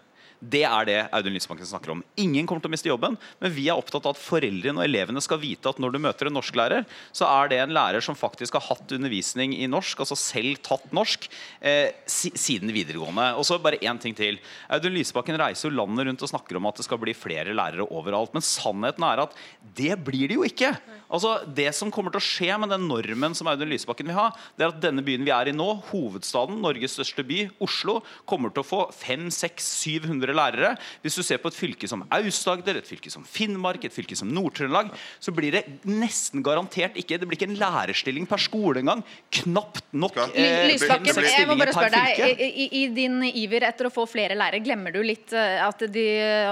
Det 0.44 0.64
er 0.66 0.88
det 0.88 0.96
Audun 1.14 1.32
Lysbakken 1.32 1.66
snakker 1.68 1.94
om. 1.94 2.02
Ingen 2.20 2.44
kommer 2.48 2.60
til 2.64 2.68
å 2.68 2.74
miste 2.74 2.90
jobben, 2.90 3.16
men 3.40 3.52
vi 3.54 3.68
er 3.70 3.78
opptatt 3.78 4.04
av 4.04 4.12
at 4.16 4.20
foreldrene 4.20 4.80
og 4.80 4.84
elevene 4.84 5.22
skal 5.24 5.40
vite 5.40 5.70
at 5.70 5.78
når 5.80 5.94
du 5.94 6.00
møter 6.04 6.28
en 6.28 6.36
norsklærer, 6.36 6.84
så 7.16 7.28
er 7.30 7.52
det 7.52 7.60
en 7.62 7.72
lærer 7.74 8.04
som 8.04 8.18
faktisk 8.18 8.58
har 8.58 8.66
hatt 8.66 8.92
undervisning 8.92 9.54
i 9.56 9.68
norsk, 9.70 10.02
altså 10.04 10.18
selv 10.18 10.60
tatt 10.66 10.90
norsk, 10.96 11.28
eh, 11.64 11.94
siden 12.04 12.72
videregående. 12.74 13.30
Og 13.38 13.46
så 13.48 13.60
bare 13.62 13.80
én 13.80 14.00
ting 14.00 14.16
til. 14.18 14.40
Audun 14.68 14.96
Lysbakken 14.98 15.38
reiser 15.40 15.70
jo 15.70 15.78
landet 15.78 16.10
rundt 16.10 16.26
og 16.26 16.32
snakker 16.34 16.60
om 16.60 16.68
at 16.68 16.82
det 16.82 16.88
skal 16.88 17.00
bli 17.00 17.16
flere 17.16 17.56
lærere 17.56 17.88
overalt. 17.88 18.34
Men 18.36 18.44
sannheten 18.44 19.06
er 19.08 19.24
at 19.24 19.38
det 19.78 19.96
blir 20.04 20.28
det 20.28 20.38
jo 20.38 20.44
ikke. 20.44 20.74
Altså, 21.08 21.38
det 21.46 21.70
som 21.76 21.92
kommer 21.94 22.12
til 22.12 22.20
å 22.20 22.26
skje 22.26 22.58
med 22.60 22.72
den 22.74 22.88
normen 22.90 23.36
som 23.38 23.48
Audun 23.48 23.70
Lysbakken 23.70 24.10
vil 24.10 24.18
ha, 24.18 24.28
det 24.58 24.66
er 24.66 24.74
at 24.74 24.82
denne 24.82 25.04
byen 25.06 25.24
vi 25.24 25.32
er 25.32 25.48
i 25.48 25.56
nå, 25.56 25.70
hovedstaden, 25.92 26.60
Norges 26.64 26.98
største 26.98 27.24
by, 27.26 27.46
Oslo, 27.64 28.00
kommer 28.28 28.52
til 28.52 28.64
å 28.64 28.68
få 28.68 28.80
500-700 28.98 30.33
lærere. 30.36 30.74
Hvis 31.04 31.18
du 31.18 31.22
ser 31.26 31.40
på 31.42 31.50
et 31.52 31.58
fylke 31.58 31.88
som 31.90 32.04
Aust-Agder, 32.14 32.80
et 32.80 32.88
fylke 32.88 33.12
som 33.12 33.24
Finnmark, 33.28 33.84
et 33.86 33.94
fylke 33.94 34.16
som 34.18 34.30
Nord-Trøndelag, 34.34 34.92
så 35.22 35.34
blir 35.34 35.54
det 35.54 35.64
nesten 35.88 36.44
garantert 36.44 36.98
ikke 37.00 37.18
Det 37.20 37.28
blir 37.28 37.38
ikke 37.38 37.50
en 37.52 37.58
lærerstilling 37.60 38.28
per 38.28 38.42
skole 38.42 38.82
engang. 38.82 39.04
Knapt 39.40 39.86
nok 39.94 40.18
eh, 40.34 40.66
Lysbakken, 40.72 41.22
jeg 41.24 41.48
må 41.48 41.58
bare 41.60 41.74
spørre 41.76 42.02
deg, 42.04 42.44
i, 42.44 42.68
i, 42.82 42.84
din 42.94 43.22
iver 43.30 43.68
etter 43.70 43.88
å 43.88 43.94
få 43.94 44.06
flere 44.10 44.36
lærere, 44.38 44.62
glemmer 44.64 44.94
du 44.94 45.00
litt 45.04 45.32
eh, 45.36 45.58
at 45.64 45.86
de 45.94 46.06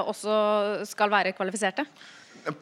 også 0.06 0.34
skal 0.88 1.12
være 1.12 1.34
kvalifiserte? 1.36 1.86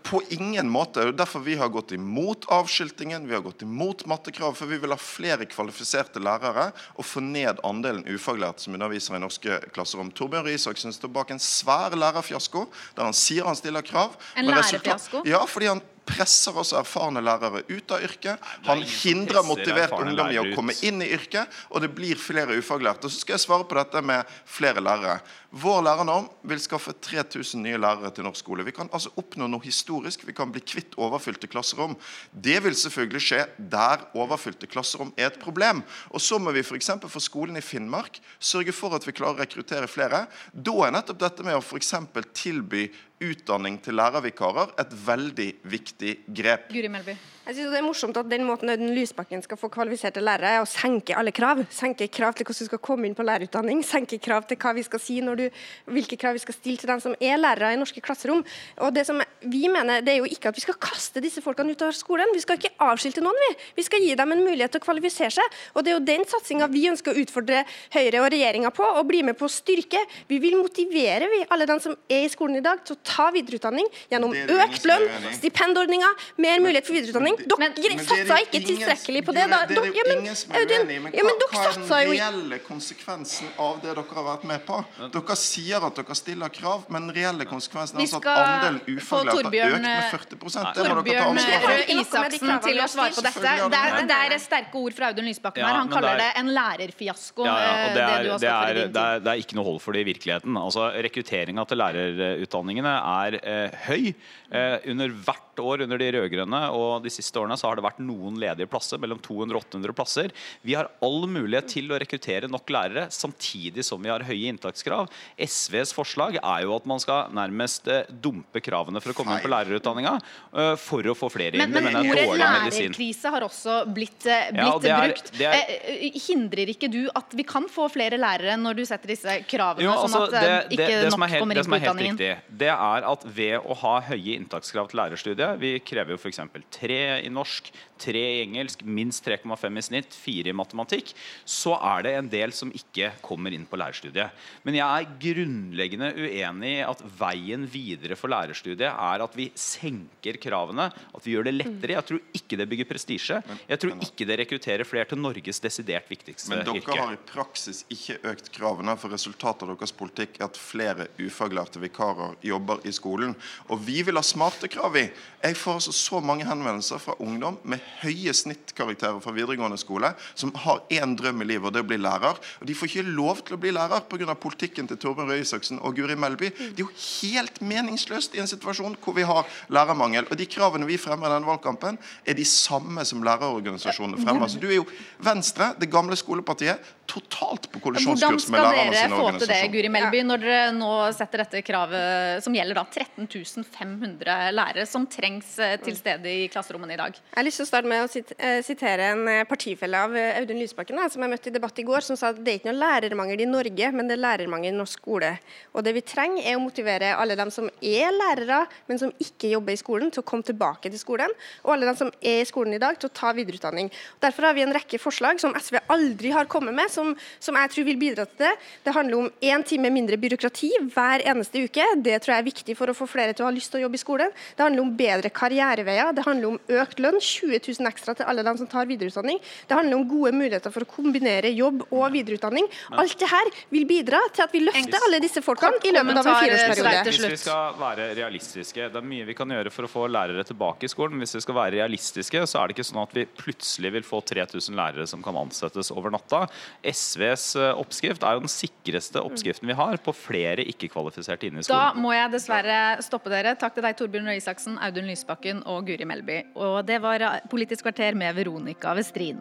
På 0.02 0.20
ingen 0.28 0.68
måte. 0.68 1.00
Det 1.00 1.14
er 1.14 1.18
derfor 1.22 1.40
vi 1.44 1.54
har 1.56 1.70
gått 1.72 1.94
imot 1.96 2.44
avskiltingen, 2.52 3.24
vi 3.28 3.34
har 3.34 3.44
gått 3.44 3.62
imot 3.64 4.04
mattekrav, 4.10 4.52
for 4.58 4.68
vi 4.68 4.76
vil 4.82 4.92
ha 4.92 4.98
flere 5.00 5.46
kvalifiserte 5.48 6.20
lærere 6.20 6.66
og 6.96 7.06
få 7.06 7.22
ned 7.24 7.62
andelen 7.64 8.04
ufaglærte 8.04 8.66
som 8.66 8.76
underviser 8.76 9.16
i 9.16 9.22
norske 9.22 9.60
klasserom. 9.72 10.12
Torbjørn 10.12 10.44
Røe 10.48 10.58
Isaksen 10.58 10.92
står 10.92 11.14
bak 11.14 11.32
en 11.32 11.40
svær 11.40 11.96
lærerfiasko 11.96 12.66
der 12.96 13.08
han 13.08 13.16
sier 13.16 13.48
han 13.48 13.56
stiller 13.56 13.86
krav. 13.86 14.18
En 14.36 14.50
lærerfiasko? 14.50 15.24
Ja, 15.28 15.46
fordi 15.48 15.72
han 15.72 15.82
presser 16.10 16.56
også 16.58 16.80
erfarne 16.80 17.22
lærere 17.24 17.62
ut 17.70 17.94
av 17.94 18.04
yrket. 18.04 18.50
Han 18.66 18.82
hindrer 18.82 19.46
motivert 19.46 19.94
ungdom 19.96 20.32
i 20.34 20.40
å 20.40 20.48
komme 20.54 20.74
inn 20.86 21.02
i 21.04 21.10
yrket, 21.14 21.50
og 21.70 21.84
det 21.84 21.92
blir 21.94 22.20
flere 22.20 22.58
ufaglærte. 22.58 23.06
Og 23.06 23.14
så 23.14 23.22
skal 23.22 23.38
jeg 23.38 23.46
svare 23.46 23.68
på 23.68 23.78
dette 23.78 24.02
med 24.04 24.28
flere 24.48 24.82
lærere. 24.84 25.20
Vår 25.50 25.80
lærernorm 25.82 26.28
vil 26.46 26.60
skaffe 26.62 26.92
3000 27.02 27.64
nye 27.64 27.78
lærere 27.80 28.12
til 28.14 28.26
norsk 28.26 28.44
skole. 28.44 28.66
Vi 28.66 28.74
kan 28.74 28.90
altså 28.94 29.10
oppnå 29.18 29.48
noe 29.50 29.64
historisk. 29.64 30.22
Vi 30.28 30.34
kan 30.36 30.52
bli 30.54 30.62
kvitt 30.62 30.94
overfylte 31.00 31.50
klasserom. 31.50 31.96
Det 32.30 32.60
vil 32.62 32.76
selvfølgelig 32.78 33.24
skje 33.24 33.40
der 33.72 34.04
overfylte 34.14 34.70
klasserom 34.70 35.10
er 35.16 35.32
et 35.32 35.40
problem. 35.42 35.82
Og 36.14 36.22
så 36.22 36.38
må 36.38 36.54
vi 36.54 36.62
f.eks. 36.62 36.92
for, 37.00 37.10
for 37.10 37.24
skolen 37.24 37.58
i 37.58 37.64
Finnmark 37.64 38.20
sørge 38.38 38.74
for 38.76 38.94
at 38.94 39.06
vi 39.06 39.16
klarer 39.16 39.40
å 39.40 39.42
rekruttere 39.42 39.90
flere. 39.90 40.24
Da 40.52 40.76
er 40.86 40.94
nettopp 40.94 41.18
dette 41.24 41.46
med 41.46 41.58
å 41.58 41.64
f.eks. 41.64 41.96
tilby 42.30 42.86
utdanning 43.20 43.76
til 43.84 43.98
lærervikarer 44.00 44.72
et 44.80 44.96
veldig 45.06 45.50
viktig 45.68 46.16
grep. 46.40 46.70
Guri 46.72 46.88
Melby. 46.88 47.16
Jeg 47.50 47.56
synes 47.56 47.72
Det 47.72 47.78
er 47.80 47.82
morsomt 47.82 48.18
at 48.20 48.28
den 48.30 48.44
måten 48.46 48.70
Audun 48.70 48.92
Lysbakken 48.94 49.40
skal 49.42 49.58
få 49.58 49.66
kvalifiserte 49.72 50.20
lærere, 50.22 50.52
er 50.54 50.62
å 50.62 50.68
senke 50.68 51.16
alle 51.18 51.32
krav. 51.34 51.64
Senke 51.74 52.06
krav 52.06 52.36
til 52.38 52.46
hvordan 52.46 52.66
du 52.66 52.68
skal 52.68 52.80
komme 52.84 53.08
inn 53.08 53.16
på 53.18 53.24
lærerutdanning, 53.26 53.80
senke 53.82 54.20
krav 54.22 54.44
til 54.46 54.58
hva 54.60 54.70
vi 54.76 54.84
skal 54.86 55.02
si 55.02 55.16
når 55.24 55.40
du, 55.40 55.56
hvilke 55.90 56.18
krav 56.20 56.36
vi 56.36 56.42
skal 56.44 56.54
stille 56.54 56.78
til 56.78 56.92
dem 56.92 57.00
som 57.02 57.16
er 57.18 57.40
lærere 57.40 57.72
i 57.74 57.80
norske 57.80 58.02
klasserom. 58.04 58.44
Og 58.84 58.94
det 58.94 59.06
som 59.08 59.18
Vi 59.40 59.68
mener 59.72 60.02
det 60.04 60.12
er 60.12 60.18
jo 60.20 60.28
ikke 60.28 60.50
at 60.50 60.56
vi 60.56 60.60
skal 60.60 60.76
kaste 60.76 61.20
disse 61.24 61.40
folkene 61.40 61.72
ut 61.72 61.82
av 61.82 61.94
skolen. 61.96 62.28
Vi 62.34 62.42
skal 62.44 62.58
ikke 62.60 62.76
avskilte 62.78 63.24
noen. 63.24 63.40
Vi 63.40 63.56
Vi 63.80 63.86
skal 63.88 64.04
gi 64.04 64.14
dem 64.14 64.32
en 64.32 64.44
mulighet 64.44 64.70
til 64.70 64.80
å 64.80 64.84
kvalifisere 64.84 65.32
seg. 65.32 65.58
Og 65.74 65.82
Det 65.82 65.90
er 65.90 65.98
jo 65.98 66.04
den 66.04 66.24
satsinga 66.28 66.68
vi 66.68 66.86
ønsker 66.90 67.16
å 67.16 67.18
utfordre 67.24 67.64
Høyre 67.90 68.20
og 68.20 68.30
regjeringa 68.30 68.70
på, 68.70 68.84
og 68.84 69.08
bli 69.08 69.22
med 69.22 69.38
på 69.38 69.48
å 69.48 69.50
styrke. 69.50 69.98
Vi 70.28 70.38
vil 70.38 70.56
motivere 70.60 71.26
vi, 71.26 71.46
alle 71.50 71.66
dem 71.66 71.80
som 71.80 71.96
er 72.08 72.26
i 72.26 72.28
skolen 72.28 72.56
i 72.56 72.60
dag, 72.60 72.84
til 72.84 72.94
å 72.94 73.02
ta 73.10 73.28
videreutdanning 73.34 73.88
gjennom 74.12 74.34
økt 74.34 74.86
lønn, 74.88 75.06
stipendordninger, 75.36 76.26
mer 76.42 76.62
mulighet 76.62 76.86
for 76.88 76.96
videreutdanning. 76.98 77.38
Dere 77.80 77.98
satsa 78.04 78.38
ikke 78.44 78.62
tilstrekkelig 78.68 79.24
på 79.26 79.34
det. 79.36 79.46
Da, 79.50 79.62
det 79.68 79.78
er 79.78 79.90
jo 79.90 80.06
ingen 80.16 80.38
som 80.38 80.54
er 80.56 80.66
uenig 80.66 80.98
i. 80.98 81.24
Men 81.26 81.40
hva, 81.42 81.64
er 81.66 81.78
den 81.78 81.88
reelle 81.90 82.60
konsekvensen 82.64 83.50
av 83.60 83.80
det 83.82 83.94
dere 83.94 84.06
har 84.16 84.26
vært 84.30 84.46
med 84.50 84.64
på? 84.68 84.80
Dere 85.16 85.38
sier 85.38 85.86
at 85.86 85.98
dere 85.98 86.16
stiller 86.18 86.52
krav, 86.54 86.86
men 86.92 87.08
den 87.08 87.16
reelle 87.18 87.46
konsekvensen 87.50 88.00
er 88.00 88.06
altså 88.06 88.20
at 88.22 88.28
andelen 88.30 88.80
ufaglærte 89.00 89.50
har 89.50 89.74
økt 89.74 89.84
med 89.86 90.02
40 90.14 90.30
Det 90.30 90.86
må 90.86 91.04
dere 91.06 91.16
ta 91.16 91.28
ansvar 91.30 91.66
for. 91.66 91.94
Isaksen 92.00 92.54
til 92.66 92.80
å 92.80 92.88
svare 92.90 93.16
på 93.16 93.26
dette. 93.26 93.56
Det 93.74 94.16
er, 94.16 94.34
er 94.36 94.42
sterke 94.42 94.80
ord 94.80 94.96
fra 94.96 95.10
Audun 95.10 95.28
Lysbakken 95.28 95.66
her. 95.66 95.78
Han 95.80 95.92
kaller 95.92 96.20
det 96.20 96.30
en 96.40 96.52
lærerfiasko. 96.54 97.46
Er, 97.50 97.98
er, 98.00 98.30
er, 98.40 98.82
det 99.20 99.32
er 99.32 99.42
ikke 99.42 99.58
noe 99.58 99.66
hold 99.66 99.80
for 99.82 99.96
det 99.96 100.04
i 100.04 100.08
virkeligheten. 100.10 100.56
Altså, 100.60 100.90
Rekrutteringa 101.06 101.64
til 101.68 101.80
lærerutdanningene 101.80 102.94
er 103.00 103.38
eh, 103.40 103.78
høy. 103.88 104.12
Eh, 104.52 104.76
under 104.92 105.14
hvert 105.26 105.49
år 105.60 105.84
under 105.86 106.00
de 106.00 106.10
rød-grønne 106.16 106.62
og 106.76 107.04
de 107.04 107.12
siste 107.12 107.40
årene 107.40 107.58
så 107.60 107.68
har 107.68 107.78
det 107.78 107.86
vært 107.86 108.00
noen 108.02 108.38
ledige 108.40 108.70
plasser, 108.70 109.00
mellom 109.00 109.20
200 109.22 109.56
og 109.56 109.64
800 109.66 109.96
plasser. 109.96 110.34
Vi 110.66 110.76
har 110.78 110.90
all 111.04 111.26
mulighet 111.30 111.70
til 111.74 111.90
å 111.92 111.98
rekruttere 112.00 112.50
nok 112.50 112.70
lærere 112.72 113.06
samtidig 113.14 113.84
som 113.86 114.02
vi 114.02 114.12
har 114.12 114.24
høye 114.26 114.50
inntakskrav. 114.52 115.10
SVs 115.40 115.94
forslag 115.96 116.38
er 116.40 116.66
jo 116.66 116.74
at 116.76 116.88
man 116.88 117.02
skal 117.02 117.32
nærmest 117.36 117.88
eh, 117.90 118.08
dumpe 118.10 118.62
kravene 118.64 119.02
for 119.02 119.12
å 119.12 119.18
komme 119.18 119.36
inn 119.36 119.44
på 119.44 119.52
lærerutdanninga 119.52 120.16
uh, 120.18 120.74
for 120.80 121.06
å 121.06 121.16
få 121.16 121.30
flere 121.32 121.58
inn. 121.58 121.70
Men, 121.70 121.84
men, 121.90 122.00
men 122.00 122.24
ordet 122.26 122.40
lærerkrise 122.40 123.32
har 123.34 123.46
også 123.46 123.82
blitt, 123.90 124.18
blitt 124.24 124.60
ja, 124.60 124.70
det 124.82 124.92
er, 124.94 125.14
brukt. 125.14 125.32
Det 125.36 125.50
er, 125.50 126.18
hindrer 126.26 126.72
ikke 126.74 126.90
du 126.92 127.02
at 127.16 127.34
vi 127.36 127.46
kan 127.46 127.66
få 127.70 127.88
flere 127.92 128.18
lærere 128.20 128.56
når 128.60 128.80
du 128.80 128.84
setter 128.88 129.14
disse 129.14 129.36
kravene, 129.50 129.86
jo, 129.86 129.94
altså, 129.94 130.10
sånn 130.12 130.26
at 130.28 130.36
det, 130.36 130.78
ikke 130.78 131.10
nok 131.10 131.24
helt, 131.26 131.42
kommer 131.44 131.60
inn 131.60 131.70
på 131.70 131.80
utdanningen? 131.80 132.18
Riktig, 132.20 132.56
det 132.62 132.72
er 132.72 133.08
at 133.10 133.26
ved 133.40 133.56
å 133.60 133.76
ha 133.82 133.94
høye 134.10 134.36
inntakskrav 134.36 134.90
til 134.90 135.00
lærerstudiet. 135.02 135.49
Vi 135.60 135.72
krever 135.82 136.14
jo 136.14 136.18
f.eks. 136.20 136.40
tre 136.70 137.00
i 137.24 137.30
norsk, 137.32 137.70
tre 138.00 138.22
i 138.36 138.42
engelsk, 138.44 138.84
minst 138.84 139.26
3,5 139.26 139.78
i 139.78 139.84
snitt, 139.84 140.16
fire 140.16 140.52
i 140.52 140.56
matematikk. 140.56 141.12
Så 141.44 141.74
er 141.76 142.06
det 142.06 142.14
en 142.16 142.30
del 142.32 142.54
som 142.56 142.72
ikke 142.74 143.12
kommer 143.24 143.54
inn 143.54 143.66
på 143.68 143.78
lærerstudiet. 143.80 144.36
Men 144.66 144.78
jeg 144.78 144.86
er 144.86 145.18
grunnleggende 145.24 146.12
uenig 146.16 146.72
i 146.78 146.84
at 146.86 147.02
veien 147.20 147.66
videre 147.70 148.16
for 148.18 148.32
lærerstudiet 148.32 148.88
er 148.90 149.24
at 149.24 149.36
vi 149.36 149.50
senker 149.58 150.38
kravene, 150.42 150.90
at 150.90 151.26
vi 151.26 151.34
gjør 151.34 151.50
det 151.50 151.56
lettere. 151.56 151.96
Jeg 151.98 152.08
tror 152.10 152.38
ikke 152.40 152.60
det 152.60 152.68
bygger 152.70 152.90
prestisje. 152.90 153.40
Jeg 153.68 153.82
tror 153.82 154.06
ikke 154.06 154.28
det 154.28 154.38
rekrutterer 154.44 154.88
flere 154.88 155.08
til 155.10 155.20
Norges 155.20 155.60
desidert 155.62 156.08
viktigste 156.10 156.50
yrke. 156.50 156.56
Men 156.56 156.66
dere 156.66 156.82
yrke. 156.82 156.98
har 157.00 157.16
i 157.16 157.20
praksis 157.30 157.84
ikke 157.92 158.18
økt 158.32 158.52
kravene, 158.54 158.96
for 159.00 159.12
resultatet 159.12 159.66
av 159.66 159.74
deres 159.74 159.94
politikk 159.96 160.40
er 160.40 160.48
at 160.48 160.60
flere 160.60 161.08
ufaglærte 161.20 161.82
vikarer 161.82 162.36
jobber 162.44 162.82
i 162.88 162.94
skolen. 162.94 163.34
Og 163.68 163.82
vi 163.86 164.00
vil 164.06 164.18
ha 164.18 164.24
smarte 164.24 164.70
krav 164.70 164.96
i. 165.00 165.06
Jeg 165.40 165.56
får 165.56 165.78
altså 165.78 165.92
så 165.96 166.18
mange 166.20 166.44
henvendelser 166.44 167.00
fra 167.00 167.14
ungdom 167.24 167.54
med 167.64 167.80
høye 168.02 168.32
snittkarakterer 168.36 169.22
fra 169.24 169.32
videregående 169.32 169.78
skole 169.80 170.10
som 170.36 170.52
har 170.66 170.82
én 170.92 171.14
drøm 171.16 171.40
i 171.40 171.46
livet, 171.48 171.64
og 171.64 171.72
det 171.72 171.80
er 171.80 171.86
å 171.86 171.88
bli 171.88 171.96
lærer. 172.00 172.36
Og 172.60 172.68
de 172.68 172.76
får 172.76 172.90
ikke 172.90 173.14
lov 173.16 173.40
til 173.46 173.56
å 173.56 173.60
bli 173.62 173.72
lærer 173.72 174.04
pga. 174.04 174.34
politikken 174.36 174.90
til 174.90 175.00
Torbjørn 175.00 175.32
Røe 175.32 175.40
Isaksen 175.40 175.80
og 175.80 175.96
Guri 175.96 176.14
Melby. 176.14 176.50
Det 176.50 176.82
er 176.82 176.84
jo 176.84 176.90
helt 176.92 177.62
meningsløst 177.64 178.36
i 178.36 178.42
en 178.44 178.50
situasjon 178.50 178.98
hvor 179.00 179.16
vi 179.16 179.24
har 179.24 179.48
lærermangel. 179.72 180.28
Og 180.28 180.36
de 180.36 180.46
kravene 180.46 180.86
vi 180.86 181.00
fremmer 181.00 181.30
i 181.30 181.34
denne 181.38 181.48
valgkampen, 181.48 181.96
er 182.26 182.36
de 182.36 182.44
samme 182.44 183.04
som 183.08 183.24
lærerorganisasjonene 183.24 184.20
fremmer. 184.20 184.48
Så 184.52 184.60
du 184.60 184.68
er 184.68 184.76
jo 184.82 184.88
Venstre, 185.24 185.72
det 185.80 185.88
gamle 185.88 186.20
skolepartiet, 186.20 186.84
totalt 187.10 187.66
på 187.72 187.82
kollisjonskurs 187.84 188.46
med 188.52 188.62
skal 188.62 188.76
dere 188.76 189.06
få 189.10 189.30
til 189.36 189.50
det. 189.50 189.60
Guri 189.72 189.90
Melby, 189.92 190.22
når 190.26 190.44
dere 190.44 190.60
nå 190.76 190.90
setter 191.16 191.42
dette 191.44 191.62
kravet 191.66 192.44
som 192.44 192.54
gjelder 192.54 192.78
da 192.78 192.84
13 192.86 193.26
500 193.66 194.50
lærere 194.54 194.86
som 194.88 195.06
trengs 195.10 195.52
eh, 195.62 195.76
til 195.82 195.96
stede 195.98 196.30
i 196.30 196.46
klasserommene 196.52 196.94
i 196.94 197.00
dag? 197.00 197.16
Jeg 197.18 197.38
har 197.38 197.46
lyst 197.46 197.60
til 197.60 197.66
å 197.66 197.70
starte 197.70 197.90
med 197.90 198.04
å 198.06 198.22
eh, 198.36 198.60
sitere 198.66 199.10
en 199.14 199.24
eh, 199.30 199.42
partifelle 199.48 200.04
av 200.06 200.16
Audun 200.40 200.60
Lysbakken, 200.60 201.00
som 201.10 201.24
jeg 201.24 201.32
møtte 201.34 201.50
i 201.50 201.54
debatt 201.54 201.82
i 201.82 201.86
går, 201.86 202.06
som 202.06 202.18
sa 202.18 202.30
at 202.32 202.40
det 202.40 202.54
er 202.54 202.60
ikke 202.60 202.70
noe 202.70 202.80
lærermangel 202.84 203.44
i 203.44 203.50
Norge, 203.50 203.92
men 203.96 204.10
det 204.10 204.16
er 204.16 204.24
lærermangel 204.24 204.74
i 204.74 204.78
norsk 204.78 205.00
skole. 205.00 205.32
Og 205.74 205.84
det 205.86 205.94
vi 205.96 206.04
trenger 206.04 206.46
er 206.46 206.58
å 206.58 206.62
motivere 206.62 207.14
alle 207.16 207.36
dem 207.38 207.52
som 207.54 207.68
er 207.80 208.12
lærere, 208.14 208.64
men 208.90 209.00
som 209.00 209.12
ikke 209.22 209.52
jobber 209.54 209.74
i 209.74 209.80
skolen, 209.80 210.12
til 210.12 210.22
å 210.22 210.26
komme 210.26 210.46
tilbake 210.46 210.90
til 210.92 211.00
skolen, 211.00 211.32
og 211.64 211.74
alle 211.74 211.88
dem 211.88 211.98
som 211.98 212.12
er 212.20 212.42
i 212.42 212.48
skolen 212.48 212.76
i 212.76 212.82
dag, 212.82 212.98
til 213.00 213.10
å 213.10 213.16
ta 213.16 213.32
videreutdanning. 213.36 213.90
Derfor 214.22 214.48
har 214.48 214.56
vi 214.58 214.64
en 214.66 214.74
rekke 214.76 215.00
forslag 215.00 215.40
som 215.42 215.54
SV 215.56 215.80
aldri 215.92 216.34
har 216.34 216.50
kommet 216.50 216.76
med, 216.76 216.92
som, 217.00 217.12
som 217.42 217.58
jeg 217.60 217.72
tror 217.74 217.88
vil 217.88 218.00
bidra 218.00 218.26
til 218.28 218.44
det. 218.44 218.52
Det 218.84 218.94
handler 218.94 219.24
om 219.24 219.28
én 219.50 219.64
time 219.66 219.90
mindre 219.92 220.18
byråkrati 220.20 220.70
hver 220.92 221.24
eneste 221.32 221.64
uke. 221.64 221.86
Det 222.04 222.18
tror 222.22 222.34
jeg 222.34 222.44
er 222.44 222.48
viktig 222.48 222.76
for 222.78 222.92
å 222.92 222.96
få 222.96 223.08
flere 223.10 223.34
til 223.36 223.46
å 223.46 223.50
ha 223.50 223.54
lyst 223.54 223.72
til 223.72 223.80
å 223.80 223.84
jobbe 223.86 223.98
i 223.98 224.02
skolen. 224.02 224.34
Det 224.56 224.64
handler 224.64 224.84
om 224.84 224.92
bedre 224.96 225.32
karriereveier. 225.34 226.12
Det 226.16 226.26
handler 226.26 226.52
om 226.52 226.80
økt 226.80 227.02
lønn, 227.02 227.20
20 227.20 227.60
000 227.80 227.90
ekstra 227.90 228.16
til 228.18 228.28
alle 228.30 228.44
dem 228.46 228.58
som 228.60 228.68
tar 228.70 228.88
videreutdanning. 228.90 229.40
Det 229.68 229.76
handler 229.76 229.98
om 229.98 230.06
gode 230.10 230.32
muligheter 230.36 230.74
for 230.74 230.86
å 230.86 230.90
kombinere 230.90 231.52
jobb 231.54 231.84
og 231.88 232.06
videreutdanning. 232.14 232.68
Alt 233.00 233.16
det 233.20 233.30
her 233.30 233.52
vil 233.72 233.86
bidra 233.88 234.20
til 234.34 234.44
at 234.46 234.54
vi 234.54 234.62
løfter 234.64 235.06
alle 235.06 235.22
disse 235.22 235.42
folkene 235.44 235.80
i 235.84 235.94
løpet 235.94 236.20
av 236.20 236.30
en 236.30 236.40
fireårsperiode. 236.44 237.04
Hvis 237.10 237.22
vi 237.24 237.40
skal 237.44 237.78
være 237.80 238.10
realistiske 238.18 238.88
Det 238.90 238.98
er 239.00 239.06
mye 239.06 239.26
vi 239.28 239.36
kan 239.36 239.50
gjøre 239.50 239.72
for 239.72 239.86
å 239.86 239.90
få 239.90 240.06
lærere 240.10 240.44
tilbake 240.46 240.86
i 240.86 240.92
skolen. 240.92 241.16
Men 241.16 241.26
hvis 241.26 241.38
vi 241.38 241.44
skal 241.44 241.56
være 241.56 241.78
realistiske, 241.78 242.44
så 242.50 242.60
er 242.60 242.68
det 242.68 242.76
ikke 242.76 242.88
sånn 242.90 243.02
at 243.02 243.14
vi 243.16 243.26
plutselig 243.40 243.94
vil 243.96 244.06
få 244.06 244.22
3000 244.26 244.76
lærere 244.78 245.06
som 245.10 245.22
kan 245.24 245.38
ansettes 245.40 245.92
over 245.94 246.12
natta. 246.14 246.44
SVs 246.90 247.46
eh, 247.60 247.70
oppskrift 247.78 248.24
er 248.26 248.36
jo 248.36 248.44
den 248.44 248.52
sikreste 248.52 249.22
oppskriften 249.22 249.70
vi 249.70 249.76
har 249.78 250.00
på 250.02 250.14
flere 250.16 250.64
ikke-kvalifiserte 250.72 251.50
inne 251.50 251.62
i 251.62 251.66
skolen. 251.66 251.94
Da 251.94 252.02
må 252.02 252.14
jeg 252.16 252.34
dessverre 252.34 252.80
stoppe 253.04 253.32
dere. 253.32 253.54
Takk 253.60 253.76
til 253.76 253.86
deg, 253.86 253.96
Torbjørn 253.98 254.30
Røe 254.30 254.40
Isaksen, 254.40 254.80
Audun 254.82 255.08
Lysbakken 255.10 255.64
og 255.70 255.88
Guri 255.90 256.08
Melby. 256.08 256.42
Og 256.58 256.82
det 256.88 257.00
var 257.04 257.26
Politisk 257.50 257.86
kvarter 257.88 258.18
med 258.18 258.36
Veronica 258.38 258.94
Westrin. 258.96 259.40